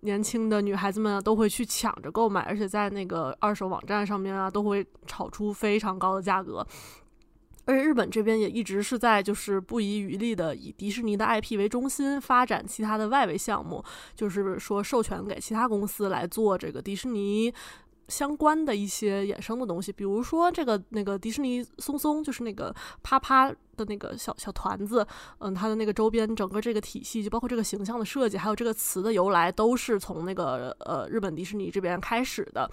[0.00, 6.66] 年轻的女孩子们都会去抢着购买，而且在那个二手网站上面啊，都会炒出非常高的价格。
[7.66, 13.84] 而且日本这边也一直是在就是不遗余力的以迪士尼的 IP 为中心发展其他的外围项目，
[14.16, 17.52] 就是说授权给其他公司来做这个迪士尼
[18.10, 25.06] 相关的一些衍生的东西，比如说这个那个迪士尼松松，就是那个啪啪的那个小小团子，
[25.38, 32.68] 嗯，它的那个周边整个这个体系，就包括这个形象的设计，还有这个词的由来，都是从那个呃日本迪士尼这边开始的。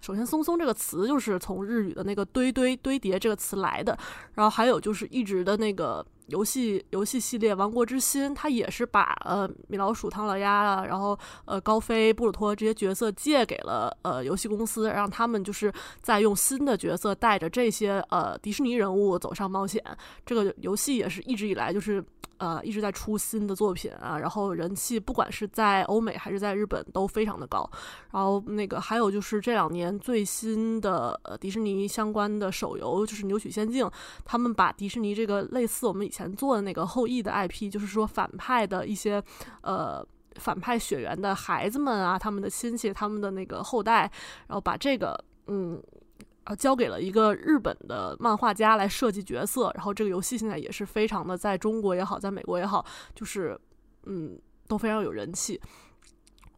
[0.00, 3.96] 首先，“松松”这个词就是从日语的那个“堆堆堆叠”这个词来的。
[4.34, 19.84] 然后还有就是一直的那个游戏游戏系列《王国之心》，它也是把呃米老鼠、唐老鸭啊，然后呃高飞、布鲁托这些角色借给了呃游戏公司，让他们就是在用新的角色带着这些呃迪士尼人物走上冒险。
[20.24, 22.02] 这个游戏也是一直以来就是。
[22.42, 27.70] 呃，一直在出新的作品啊，然后人气不管是在欧美还是在日本都非常的高。
[28.10, 33.86] 然后那个还有就是这两年最新的呃迪士尼相关的手游就是《扭曲仙境》，
[34.24, 39.22] 他们把迪士尼这个类似我们以前做的那个后羿的 IP，就是说反派的一些
[39.60, 44.10] 呃反派血缘的孩子们啊，他们的亲戚，他们的那个后代，
[44.48, 45.80] 然后把这个嗯。
[46.56, 52.84] 交给了一个日本的漫画家来设计角色，然后这个游戏现在也是非常的，在中国也好，在美国也好，
[53.14, 53.58] 就是
[54.04, 54.38] 嗯，
[54.68, 55.60] 都非常有人气。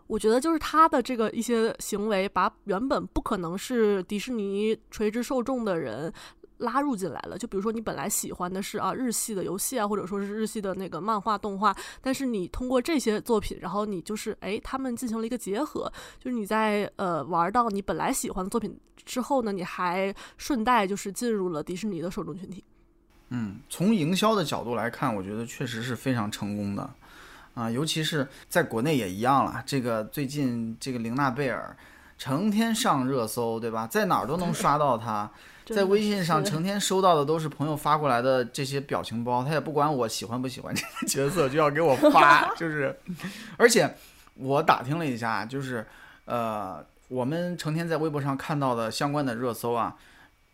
[0.07, 6.13] 我觉得就是他的这个一些行为，把原本不可能是迪士尼垂直受众的人。
[6.65, 22.65] 拉入进来了，就比如说你本来喜欢的是啊日系的游戏啊，或者说是日系的那个漫画动画，但是你通过这些作品，然后你就是哎，他们进行了一个结合，就是你在呃玩到你本来喜欢的作品之后呢，你还顺带就是进入了迪士尼的受众群体。
[23.29, 26.89] 嗯，从营销的角度来看，我觉得确实是非常成功的
[27.55, 29.63] 啊，尤其是在国内也一样了。
[29.67, 31.77] 这个最近这个玲娜贝尔
[32.25, 33.87] 成天上热搜，对吧？
[33.87, 35.31] 在哪儿都能刷到他。
[35.69, 42.99] 在微信上成天收到的都是朋友发过来的这些表情包，他也不管我喜欢不喜欢这个角色，就要给我发， 就是，
[43.59, 43.95] 而且
[44.37, 45.87] 我打听了一下，就是
[46.25, 49.95] 呃，我们成天在微博上看到的相关的热搜啊，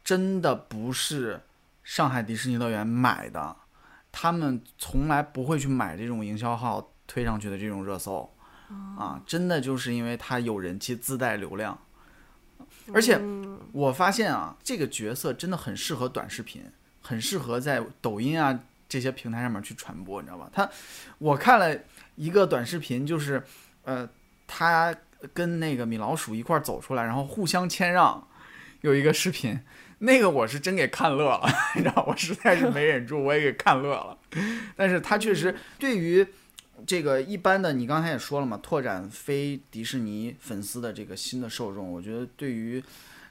[0.03, 1.41] 真的不是
[1.85, 3.55] 上海迪士尼乐园买的，
[4.11, 8.29] 他们从来不会去买这种营销号推上去的这种热搜，
[8.99, 11.79] 啊，真的就是因为他有人气自带流量，
[12.93, 13.21] 而且
[13.73, 16.63] 我发现啊，这个角色真的很适合短视频，
[17.01, 18.59] 很适合在抖音啊
[18.89, 20.51] 这些平台上面去传播，你知道吧？
[20.53, 20.69] 他，
[21.19, 21.77] 我看了
[22.17, 23.43] 一个短视频，就是
[23.85, 24.09] 呃，
[24.47, 24.95] 他
[25.33, 28.27] 跟那个米老鼠一块儿走出来，然后互相谦让，
[28.83, 29.59] 有一个视频，
[29.99, 34.19] 那个我是真给看乐了， 你知道，我实在是没忍住，我也给看乐了。
[34.77, 36.27] 但是他确实对于
[36.91, 42.83] 这个一般的，你刚才也说了嘛，拓展非迪士尼粉丝的这个新的受众，我觉得对于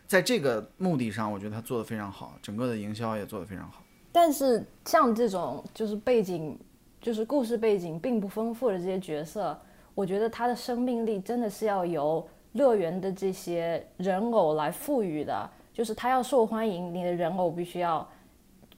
[0.07, 3.83] 在这个目的上，我觉得他做的非常好，整个的营销也做得非常好。
[4.13, 6.57] 但是像这种就是背景，
[7.01, 9.59] 就是故事背景并不丰富的这些角色，
[9.93, 15.49] 我觉得他的生命力真的是要由乐园的这些人偶来赋予的。
[15.73, 18.09] 就是他要受欢迎，你的人偶必须要，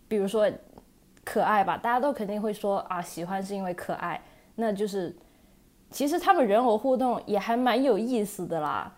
[0.08, 0.52] 比如说
[1.24, 4.20] 可爱吧，大家都肯定会说啊，喜欢是因为可爱。
[4.56, 5.16] 那就是，
[5.90, 8.92] 其实他们人偶互动也还蛮有意思的啦。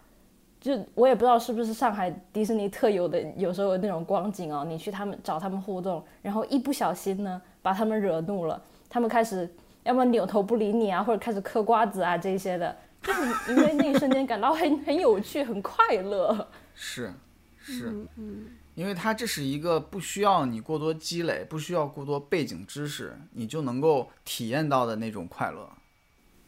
[0.60, 16.48] 就我也不知道是不是上海迪士尼特有的，有时候有那种光景哦，你去他们找他们互动，然后一不小心呢把他们惹怒了，他们开始要么扭头不理你啊，或者开始嗑瓜子啊这些的，就是因为那一瞬间感到很很有趣，很快乐。
[16.74, 17.12] 是，
[17.60, 18.46] 是，嗯，
[18.76, 25.70] 因为它这是一个不需要你过多积累，不需要过多背景知识，你就能够体验到的那种快乐。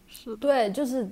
[0.07, 1.09] 是，对，就是。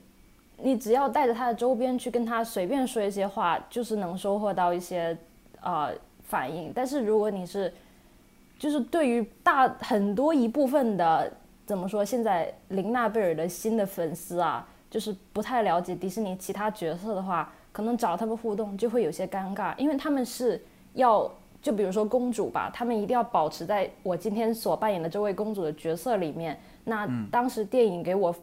[0.58, 5.18] 你只要带着他的周边去跟他随便说一些话，就是能收获到一些
[5.62, 5.92] 呃
[6.24, 6.72] 反应。
[6.74, 7.74] 但是如果你是，
[8.60, 11.30] 就是对于大很多一部分的
[11.66, 21.30] 怎么说，现在林娜贝尔的新的粉丝啊，就是不太了解迪士尼其他角色的话，可能找他们互动就会有些尴尬，因为他们是要
[21.62, 26.60] 就比如说公主吧，他们一定要保持在我今天所扮演的这位公主的角色里面。
[26.84, 28.36] 那当时电影给我。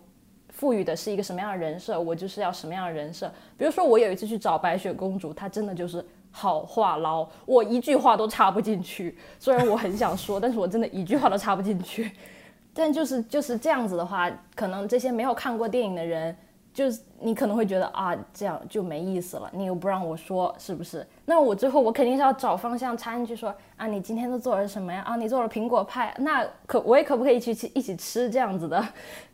[0.52, 3.32] 赋予的是一个什么样的人设，我就是要什么样的人设。
[3.56, 9.16] 比如说，我有一次去找白雪公主，她真的就是好话唠，我一句话都插不进去。
[9.38, 12.10] 虽然我很想说，但是我真的一句话都插不进去。
[12.74, 16.36] 但就是就是这样子的话，可能这些没有看过电影的人，
[16.72, 19.50] 就是你可能会觉得啊，这样就没意思了。
[19.52, 21.06] 你又不让我说，是不是？
[21.24, 25.02] 那我最后我肯定是要找方向插进去说啊，你今天都做了什么呀？
[25.02, 28.82] 啊，你做了苹果派，那可我也可不可以去一起吃这样子的？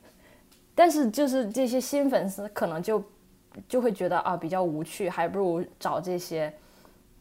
[0.74, 3.02] 但是就是这些新粉丝可能就
[3.68, 6.52] 就会觉得啊比较无趣，还不如找这些，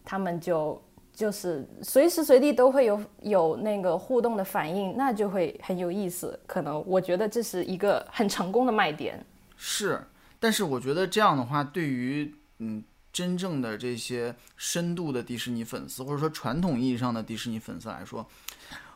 [0.03, 0.81] 他们就
[1.13, 6.37] 就是随时随地都会有有那个互动的反应，那就会很有意思。
[6.47, 9.23] 可能我觉得这是一个很成功的卖点。
[9.57, 10.07] 是，
[10.39, 18.29] 但是我觉得这样的话，对于嗯真正的这些深度的迪士尼粉丝，或者说传统意义上的迪士尼粉丝来说，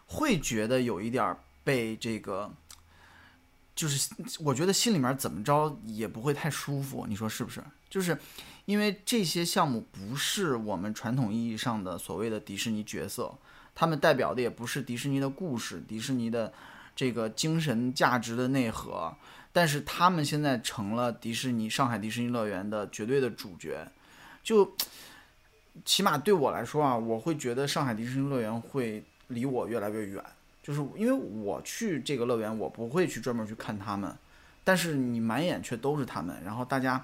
[0.08, 2.52] 会觉得有一点被这个。
[3.76, 4.10] 就是
[4.44, 7.64] 我觉得心里面怎么着也不会太舒服，你说是不是？
[7.90, 8.20] 就是
[8.66, 13.34] 因为这些项目不是我们传统意义上的所谓的迪士尼角色，
[13.74, 16.52] 他们代表的也不是迪士尼的故事、迪士尼的
[16.94, 19.16] 这个精神价值的内核，
[19.52, 23.88] 但是他们现在成了迪士尼上海迪士尼乐园的绝对的主角，
[24.44, 24.76] 就
[25.84, 30.24] 起码对我来说啊，我会觉得上海迪士尼乐园会离我越来越远。
[30.62, 34.14] 就是因为我去这个乐园，我不会去专门去看他们，
[34.64, 37.04] 但是你满眼却都是他们，然后大家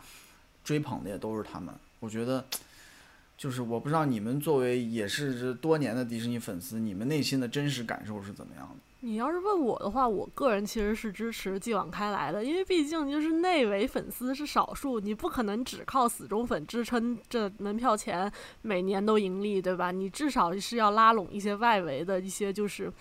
[0.63, 1.73] 追捧的也都是他们。
[1.99, 2.45] 我觉得，
[3.35, 8.75] 就是我不知道你们作为也是多年的迪士尼粉丝，你们内心的真实感受是怎么样的？
[9.06, 18.32] 你要是问我的话，我个人其实是支持继往开来的，因为毕竟就是内围粉丝是少数，你不可能只靠死忠粉支撑这门票钱
[18.64, 19.91] 每年都盈利，对吧？
[19.91, 22.91] 你至少是要拉拢一些外围的一些就是。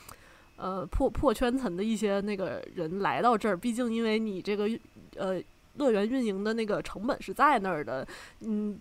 [0.57, 4.71] 呃，破破圈层的一些那个人来到这儿，毕竟因为你这个
[5.17, 5.43] 呃
[5.79, 8.07] 乐园运营的那个成本是在那儿的，
[8.39, 8.81] 嗯，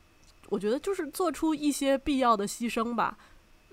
[0.49, 3.17] 我觉得就是做出一些必要的牺牲吧。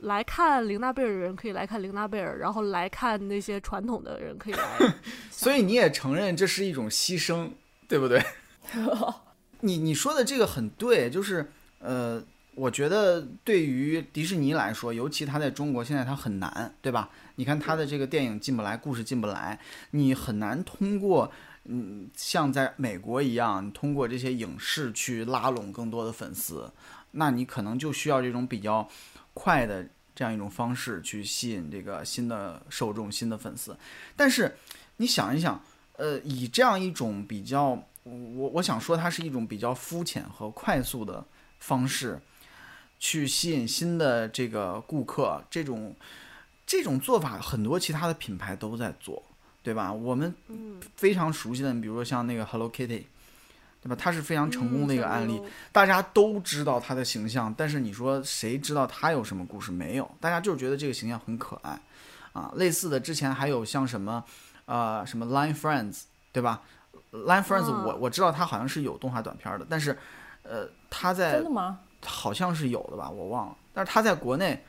[0.00, 4.94] 来看玲娜贝尔的人可以来看玲娜贝尔，然后来看那些传统的人可以来。
[5.30, 7.50] 所以你也承认这是一种牺牲，
[7.88, 8.22] 对不对？
[9.60, 12.22] 你你说的这个很对，就是呃。
[12.56, 17.08] 我觉得对于迪士尼来说，尤其它在中国现在它很难，对吧？
[17.36, 19.58] 你看它的这个电影进不来，故事进不来，
[19.92, 21.32] 你很难通过，
[21.64, 26.70] 嗯，像在美国一样，通过这些影视去拉拢更多的粉丝。
[27.12, 28.86] 那你可能就需要这种比较
[29.34, 33.76] 快的这样一种方式去吸引这个新的受众、新的粉丝。
[34.16, 34.56] 但是
[34.96, 35.62] 你想一想，
[35.96, 41.24] 呃，以这样一种比较我我想说，它是一种比较肤浅和快速的
[41.58, 42.20] 方式，
[42.98, 45.44] 去吸引新的这个顾客。
[45.50, 45.94] 这种
[46.66, 49.22] 这种做法，很多其他的品牌都在做，
[49.62, 49.92] 对吧？
[49.92, 50.34] 我们
[50.96, 53.04] 非常熟悉的，你比如说像那个 Hello Kitty，
[53.82, 53.96] 对吧？
[53.98, 55.40] 他是非常成功的一个案例，
[55.72, 59.72] 大家都知道他的形象，但是你说谁知道他有什么故事？
[59.72, 61.80] 没有，大家就是觉得这个形象很可爱
[62.32, 62.52] 啊。
[62.56, 64.22] 类似的，之前还有像什么
[64.66, 66.60] 呃什么 Line Friends，对吧
[67.12, 69.98] ？Line Friends，我我知道他好像是有动画短片的，但是，
[70.42, 71.78] 呃，他在真的吗？
[72.04, 73.56] 好像是有的吧，我忘了。
[73.72, 74.62] 但是他在国内，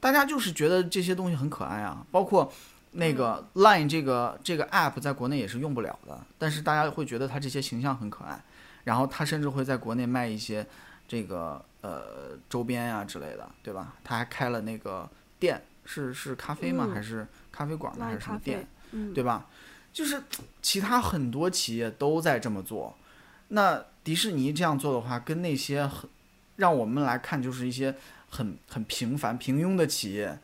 [0.00, 2.04] 大家就是觉得这些东西很可爱啊。
[2.10, 2.50] 包括
[2.92, 8.42] 那个 Line 这个这个 App 在国内也是用不了的，但是大家会觉得它这些形象很可爱。
[8.84, 10.66] 然后他甚至会在国内卖一些
[11.08, 13.94] 这个呃周边呀之类的，对吧？
[14.04, 15.08] 他还开了那个
[15.38, 16.90] 店，是是咖啡吗？
[16.94, 18.06] 还是咖啡馆吗？
[18.06, 18.66] 还是什么店？
[19.14, 19.46] 对吧？
[19.92, 20.22] 就是
[20.60, 22.96] 其他很多企业都在这么做，
[23.48, 26.10] 那迪士尼这样做的话，跟那些很
[26.56, 27.94] 让我们来看就是一些
[28.28, 30.38] 很很平凡平庸的企业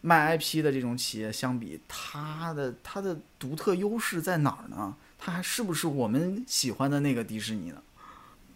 [0.00, 4.96] 卖 IP 的这种企业相比，它的它的独特优势在哪儿呢？
[5.24, 7.80] 它还是不是我们喜欢的那个迪士尼呢？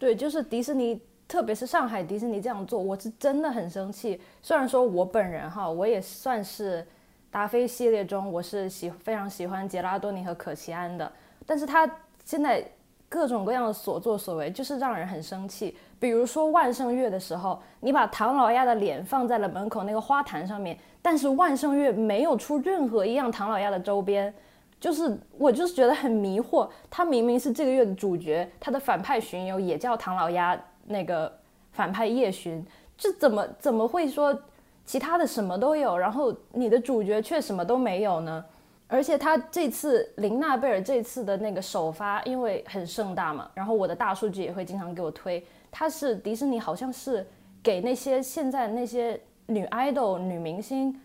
[0.01, 4.21] 对，就是迪士尼，特别是上海迪士尼这样做，我是真的很生气。
[4.43, 6.85] 虽然说我本人哈，我也算是。
[7.29, 11.11] 达菲系列中，我是喜非常喜欢杰拉多尼和可奇安的，
[11.45, 11.87] 但是他
[12.25, 12.67] 现在
[13.11, 15.77] 各种各样的所作所为，就是让人很生气。
[16.01, 24.33] 比如说万圣月的时候，你把唐老鸭的脸放在了门口那个花坛上面，但是万圣月没有出任何一样唐老鸭的周边，
[24.81, 26.69] 就是我就是觉得很迷惑。
[26.91, 31.33] 他明明是这个月的主角，他的反派巡游也叫唐老鸭，那个
[31.73, 32.65] 反派夜巡，
[32.97, 34.39] 这怎么怎么会说？
[34.85, 38.45] 其他的什么都有，然后你的主角却什么都没有呢？
[38.87, 47.27] 而且他这次林娜贝尔这次的那个首发，因为很盛大嘛，然后我的大数据也会经常给我推，他是迪士尼好像是
[47.65, 50.97] 给那些现在那些女 idol 女明星，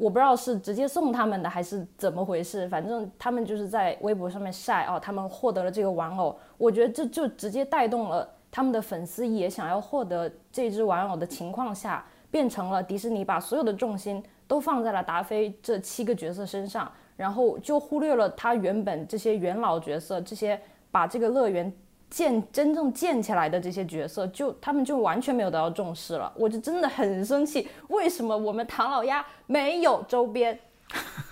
[0.00, 12.04] 我不知道是直接送他们的还是怎么回事，反正他们就是在微博上面晒哦，他们获得了这个玩偶，我觉得这就直接带动了他们的粉丝也想要获得这只玩偶的情况下。
[12.32, 20.56] 变成了迪士尼把所有的重心都放在了达菲这七个角色身上，然后就忽略了他原本这些元老角色，这些
[20.92, 21.72] 把这个乐园
[22.10, 26.30] 建真正建起来的这些角色，就他们就完全没有得到重视了。
[26.36, 30.58] 我就真的很生气，为什么我们唐老鸭没有周边？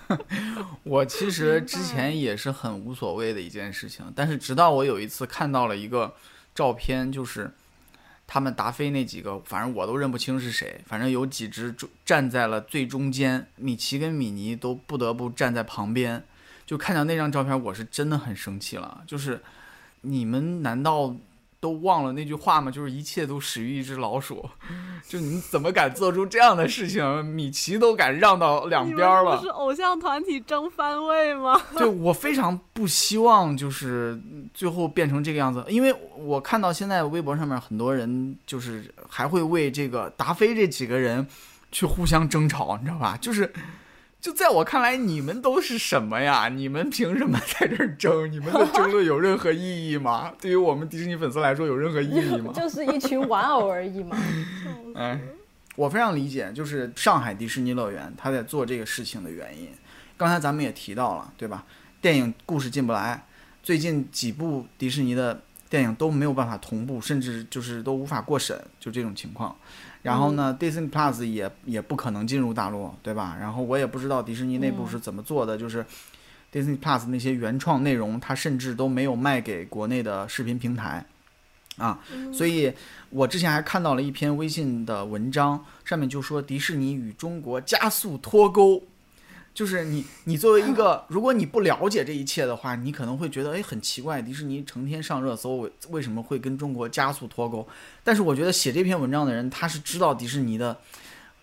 [0.83, 6.15] 我其实之前也是很无所谓的一件事情，但是直到我有一次看到了一个
[6.55, 7.51] 照片，就是。
[8.31, 10.79] 他们达菲那几个，反正我都认不清是谁。
[10.85, 11.73] 反正有几只
[12.05, 16.23] 站在了最中间，米奇跟米妮都不得不站在旁边。
[16.63, 19.01] 就看到那张照片，我是真的很生气了。
[19.07, 19.41] 就是
[20.01, 21.15] 你们难道？
[21.61, 22.71] 都忘了那句话吗？
[22.71, 24.49] 就是一切都始于一只老鼠。
[25.05, 27.25] 就你们怎么敢做出这样的事情？
[27.25, 29.35] 米奇都敢让到两边了。
[29.35, 31.61] 不是偶像团体争番位吗？
[31.77, 34.17] 对我非常不希望就是
[34.53, 41.27] 最后变成这个样子，因为我看到现在微博上面很多人就是还会为这个达菲这几个人
[41.73, 43.17] 去互相争吵，你知道吧？
[43.19, 43.51] 就是。
[44.21, 46.49] 就在我看来，你们都是什么呀？
[46.53, 48.29] 你们凭什么在这儿争？
[48.31, 50.33] 你们的争论有任何意义吗？
[50.41, 52.51] 对于我们迪士尼粉丝来说，有任何意义吗？
[52.53, 54.17] 就是一群玩偶而已嘛。
[54.95, 55.19] 哎，
[55.75, 59.69] 我非常理解，就是上海迪士尼乐园他在做这个事情的原因。
[60.17, 61.63] 刚才咱们也提到了，对吧？
[62.01, 63.25] 电影故事进不来，
[63.63, 69.55] 最近几部迪士尼的电影都没有办法同步，甚至就是都无法过审，就这种情况。
[70.01, 73.37] 然后呢，Disney Plus 也也不可能进入大陆，对吧？
[73.39, 75.85] 然后我也不知道迪士尼内部是怎么做的，就是
[76.53, 81.05] Disney Plus 那些原创内容，它甚至都没有卖给国内的视频平台，
[81.77, 81.99] 啊，
[82.33, 82.73] 所以
[83.09, 88.81] 我之前还看到了一篇微信的文章，上面就说迪士尼与中国加速脱钩。
[89.59, 97.67] 就是你，你作为一个，如果你不了解这一切的话，你可能会觉得，哎，很奇怪，迪士尼成天上热搜，为为什么会跟中国加速脱钩？
[98.01, 100.77] 但是我觉得写这篇文章的人，他是知道迪士尼的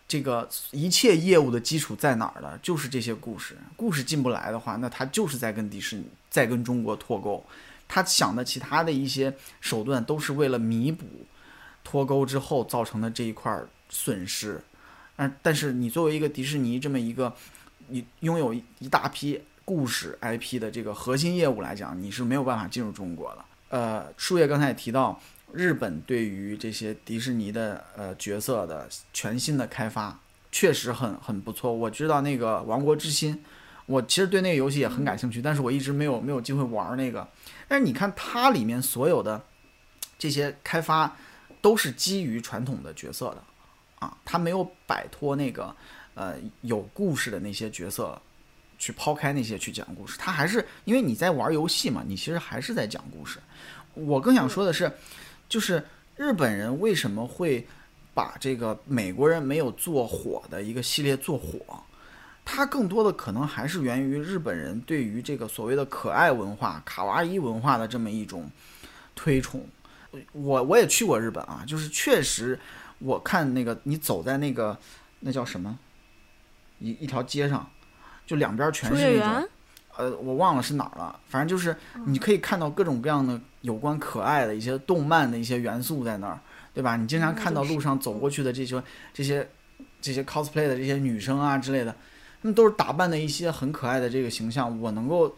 [0.09, 3.55] 这个一切业务的基础在哪儿的，就是这些故事。
[3.77, 7.45] 故事进不来的话，那他就是在跟迪士尼，在跟中国脱钩。
[7.87, 11.05] 他想的其他的一些手段，都是为了弥补
[11.85, 13.61] 脱钩之后造成的这一块
[13.91, 14.63] 损失。
[15.17, 17.35] 嗯，但是你作为一个迪士尼这么一个。
[17.89, 23.45] 你拥有一大批故事 IP 的这个核心业务来讲，你是没有办法进入中国的。
[23.69, 25.21] 呃，树叶刚才也提到，
[25.53, 30.19] 日本对于这些迪士尼的呃角色的全新的开发
[30.53, 31.73] 确实很很不错。
[31.73, 33.35] 我知道那个《王国之心》，
[33.87, 37.27] 我其实对那个游戏也很感兴趣，但是我一直没有没有机会玩那个。
[37.67, 39.45] 但是你看它里面所有的
[40.17, 41.17] 这些开发
[41.61, 43.43] 都是基于传统的角色的
[43.99, 45.75] 啊，它没有摆脱那个
[46.17, 48.21] 呃有故事的那些角色，
[48.77, 50.19] 去抛开那些去讲故事。
[50.19, 53.39] 他还是因为你在玩游戏嘛，你其实还是在讲故事。
[53.95, 54.91] 我更想说的是，
[55.49, 55.81] 就是
[56.17, 57.65] 日本人为什么会
[58.13, 61.61] 把这个美国人没有做火的一个系列做火？
[62.45, 68.49] 它更多的可能还是源于日本人对于这个所谓的可爱文化、卡哇伊文化的这么一种
[69.15, 69.67] 推崇。
[70.33, 72.59] 我我也去过日本啊，就是确实，
[73.01, 74.79] 我看那个你走在那个
[75.19, 75.77] 那叫什么
[76.79, 77.69] 一一条街上，
[78.27, 79.49] 就两边全是那种，
[79.97, 86.39] 呃，我忘了是哪儿了，反正就是你可以看到各种各样的有关可爱的一些动漫的一些元素在那儿，
[86.75, 86.97] 对吧？
[86.97, 88.83] 你经常看到路上走过去的这些
[89.15, 89.49] 这些
[90.01, 91.95] 这些 cosplay 的这些女生啊之类的。
[92.43, 95.35] 他们都是打扮的一些很可爱的这个形象，我能够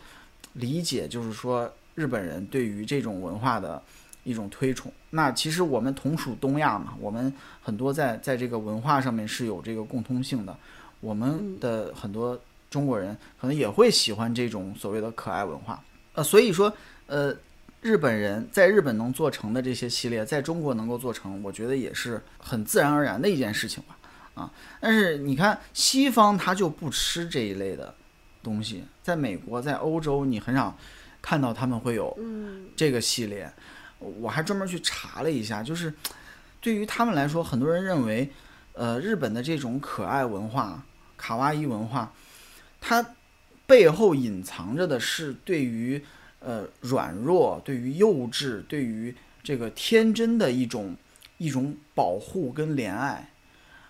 [0.55, 3.81] 理解，就是说日本人对于这种文化的
[4.25, 4.93] 一种推崇。
[5.11, 7.33] 那其实我们同属东亚嘛，我们
[7.63, 10.55] 很多在在这个文化上面是有这个共通性的。
[11.01, 12.41] 我们的很多
[12.71, 15.83] 中国人可能也会喜欢这种所谓的可爱文化。
[16.15, 16.73] 呃，所以说，
[17.07, 17.35] 呃，
[17.81, 23.97] 日本人在日本能做成的这些系列，在中国能够做成，我觉得也是很自然而然的一件事情吧。
[24.35, 27.95] 啊，但是你看西方他就不吃这一类的
[28.43, 30.77] 东西，在美国，在欧洲，你很少
[31.21, 32.17] 看到他们会有
[32.77, 33.53] 这个系列。
[33.99, 35.93] 我还专门去查了一下，就是
[36.61, 38.31] 对于他们来说，很多人认为，
[38.75, 40.81] 呃，日本的这种可爱文化、
[41.19, 42.15] 卡哇伊文化，
[42.81, 43.15] 它
[43.67, 46.03] 背后隐藏着的是对于
[46.41, 50.97] 呃软弱、对于幼稚、对于这个天真的一种
[51.37, 53.31] 一种保护跟怜爱。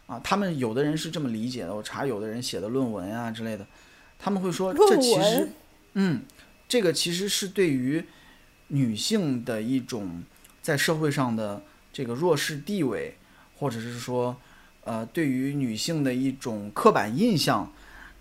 [0.09, 1.75] 啊，他们有的人是这么理解的。
[1.75, 3.67] 我查有的人写的论文啊之类的，
[4.19, 5.51] 他们会说，这其实，
[5.93, 6.23] 嗯，
[6.67, 8.03] 这个其实是对于
[8.69, 10.23] 女性的一种
[10.63, 11.63] 在社会上的
[11.93, 13.19] 这个弱势地位，
[13.59, 14.35] 或者是说，
[14.89, 17.71] 呃，对于女性的一种刻板印象，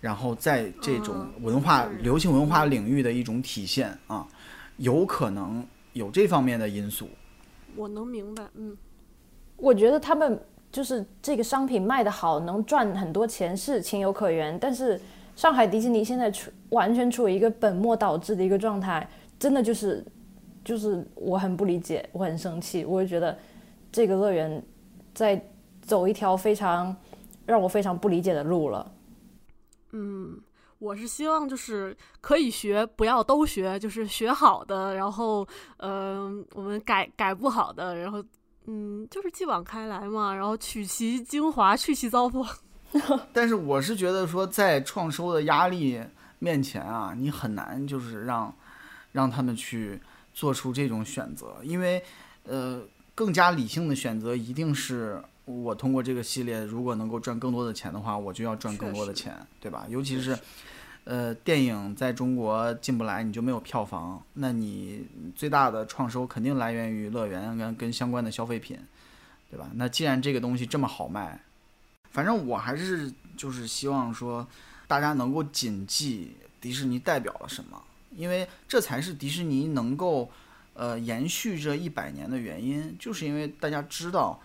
[0.00, 4.26] 然后在这种文化、流行文化领域的一种体现啊，
[4.76, 7.08] 有可能有这方面的因素。
[7.74, 8.76] 我能明白，嗯，
[9.56, 10.38] 我觉得他们。
[10.70, 14.56] 就是这个商品卖得好，能赚很多钱是情有可原。
[14.58, 15.00] 但是
[15.34, 19.08] 上海迪士尼现在处完全处于一个本末倒置的一个状态，
[19.38, 20.04] 真的就是，
[20.62, 22.84] 就是我很不理解，我很生气。
[22.84, 23.36] 我就觉得
[23.90, 24.62] 这个乐园
[25.14, 25.42] 在
[25.88, 26.94] 走一条非常
[27.46, 28.92] 让我非常不理解的路了。
[29.90, 30.38] 嗯，
[30.78, 38.22] 我是希望就是可以学，不要都学，就是学好的，然后嗯，我们改改不好的，然后。
[38.70, 42.46] 嗯，就是继往开来嘛，然后取其精华，去其糟粕。
[43.32, 45.98] 但是我是觉得说，在创收的压力
[46.38, 48.54] 面前啊，你很难就是让
[49.12, 49.98] 让他们去
[50.34, 52.04] 做出这种选择，因为
[52.44, 52.82] 呃，
[53.14, 59.86] 更加理性的选择一定是我通过这个系列，如果能够赚更多的钱的话，我就要赚更多的钱，对吧？
[59.88, 60.38] 尤其是。
[61.04, 64.22] 呃，电影在中国进不来，你就没有票房。
[64.34, 68.78] 那你最大的创收肯定来源于乐园跟跟相关的消费品，
[69.50, 69.70] 对吧？
[69.72, 71.40] 那既然这个东西这么好卖，
[72.10, 74.46] 反正我还是就是希望说，
[74.86, 77.82] 大家能够谨记迪士尼代表了什么，
[78.14, 80.30] 因为这才是迪士尼能够
[80.74, 84.38] 呃延续这一百年的原因，就是因为大家知道，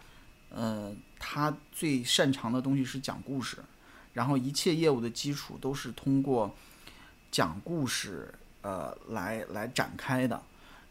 [0.53, 3.57] 呃，他最擅长的东西是讲故事。
[4.13, 6.55] 然后一切业务的基础都是通过
[7.31, 8.31] 讲故事，
[8.61, 10.39] 呃，来来展开的。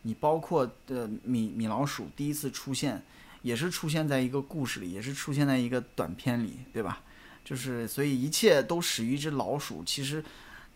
[0.02, 3.00] 你包括的米米老鼠第一次出现，
[3.42, 7.00] 也是出现在一个故事里，也是出现在一个短片里，对吧？
[7.44, 9.84] 就是所以一切都始于一只老鼠。
[9.84, 10.24] 其实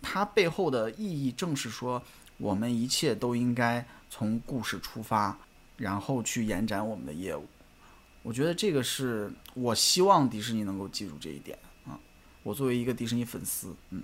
[0.00, 2.00] 它背后的意义正是说，
[2.36, 5.36] 我们一切都应该从故事出发，
[5.76, 7.44] 然后去延展我们的业务。
[8.26, 11.56] 我觉得这个是我希望迪士尼能够记住这一点
[11.86, 11.96] 啊。
[12.42, 14.02] 我作为一个迪士尼粉丝，嗯，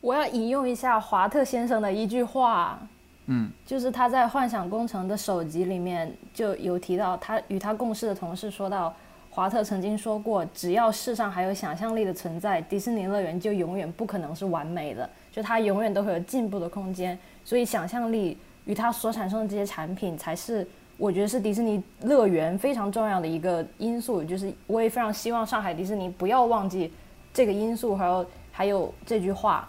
[0.00, 2.80] 我要引用一下华特先生的一句话，
[3.26, 8.96] 嗯，就是他在《幻想工程》的首集里面就有提到，他与他共事的同事说到，
[9.28, 17.18] 华特曾经说过，只要世上还有想象力的存在，迪士尼乐园就永远不可能是完美的，就它永远都会有进步的空间。
[17.44, 20.66] 所以，想象力与它所产生的这些产品，才是
[20.96, 24.22] 我觉得是迪士尼乐园非常重要的一个因素。
[24.22, 26.92] 就是我也非常希望上海迪士尼不要忘记。
[27.34, 29.66] 这个因素还有还有这句话，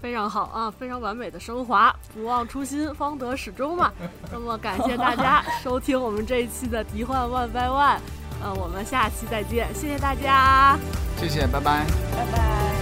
[0.00, 1.94] 非常好啊，非常完美的升华。
[2.14, 3.92] 不忘初心，方得始终嘛。
[4.32, 7.98] 那么感谢大家收听我们这一期的迪幻 One by one，
[8.42, 10.78] 呃，我们下期再见，谢谢大家，
[11.18, 11.84] 谢谢，拜拜，
[12.16, 12.73] 拜拜。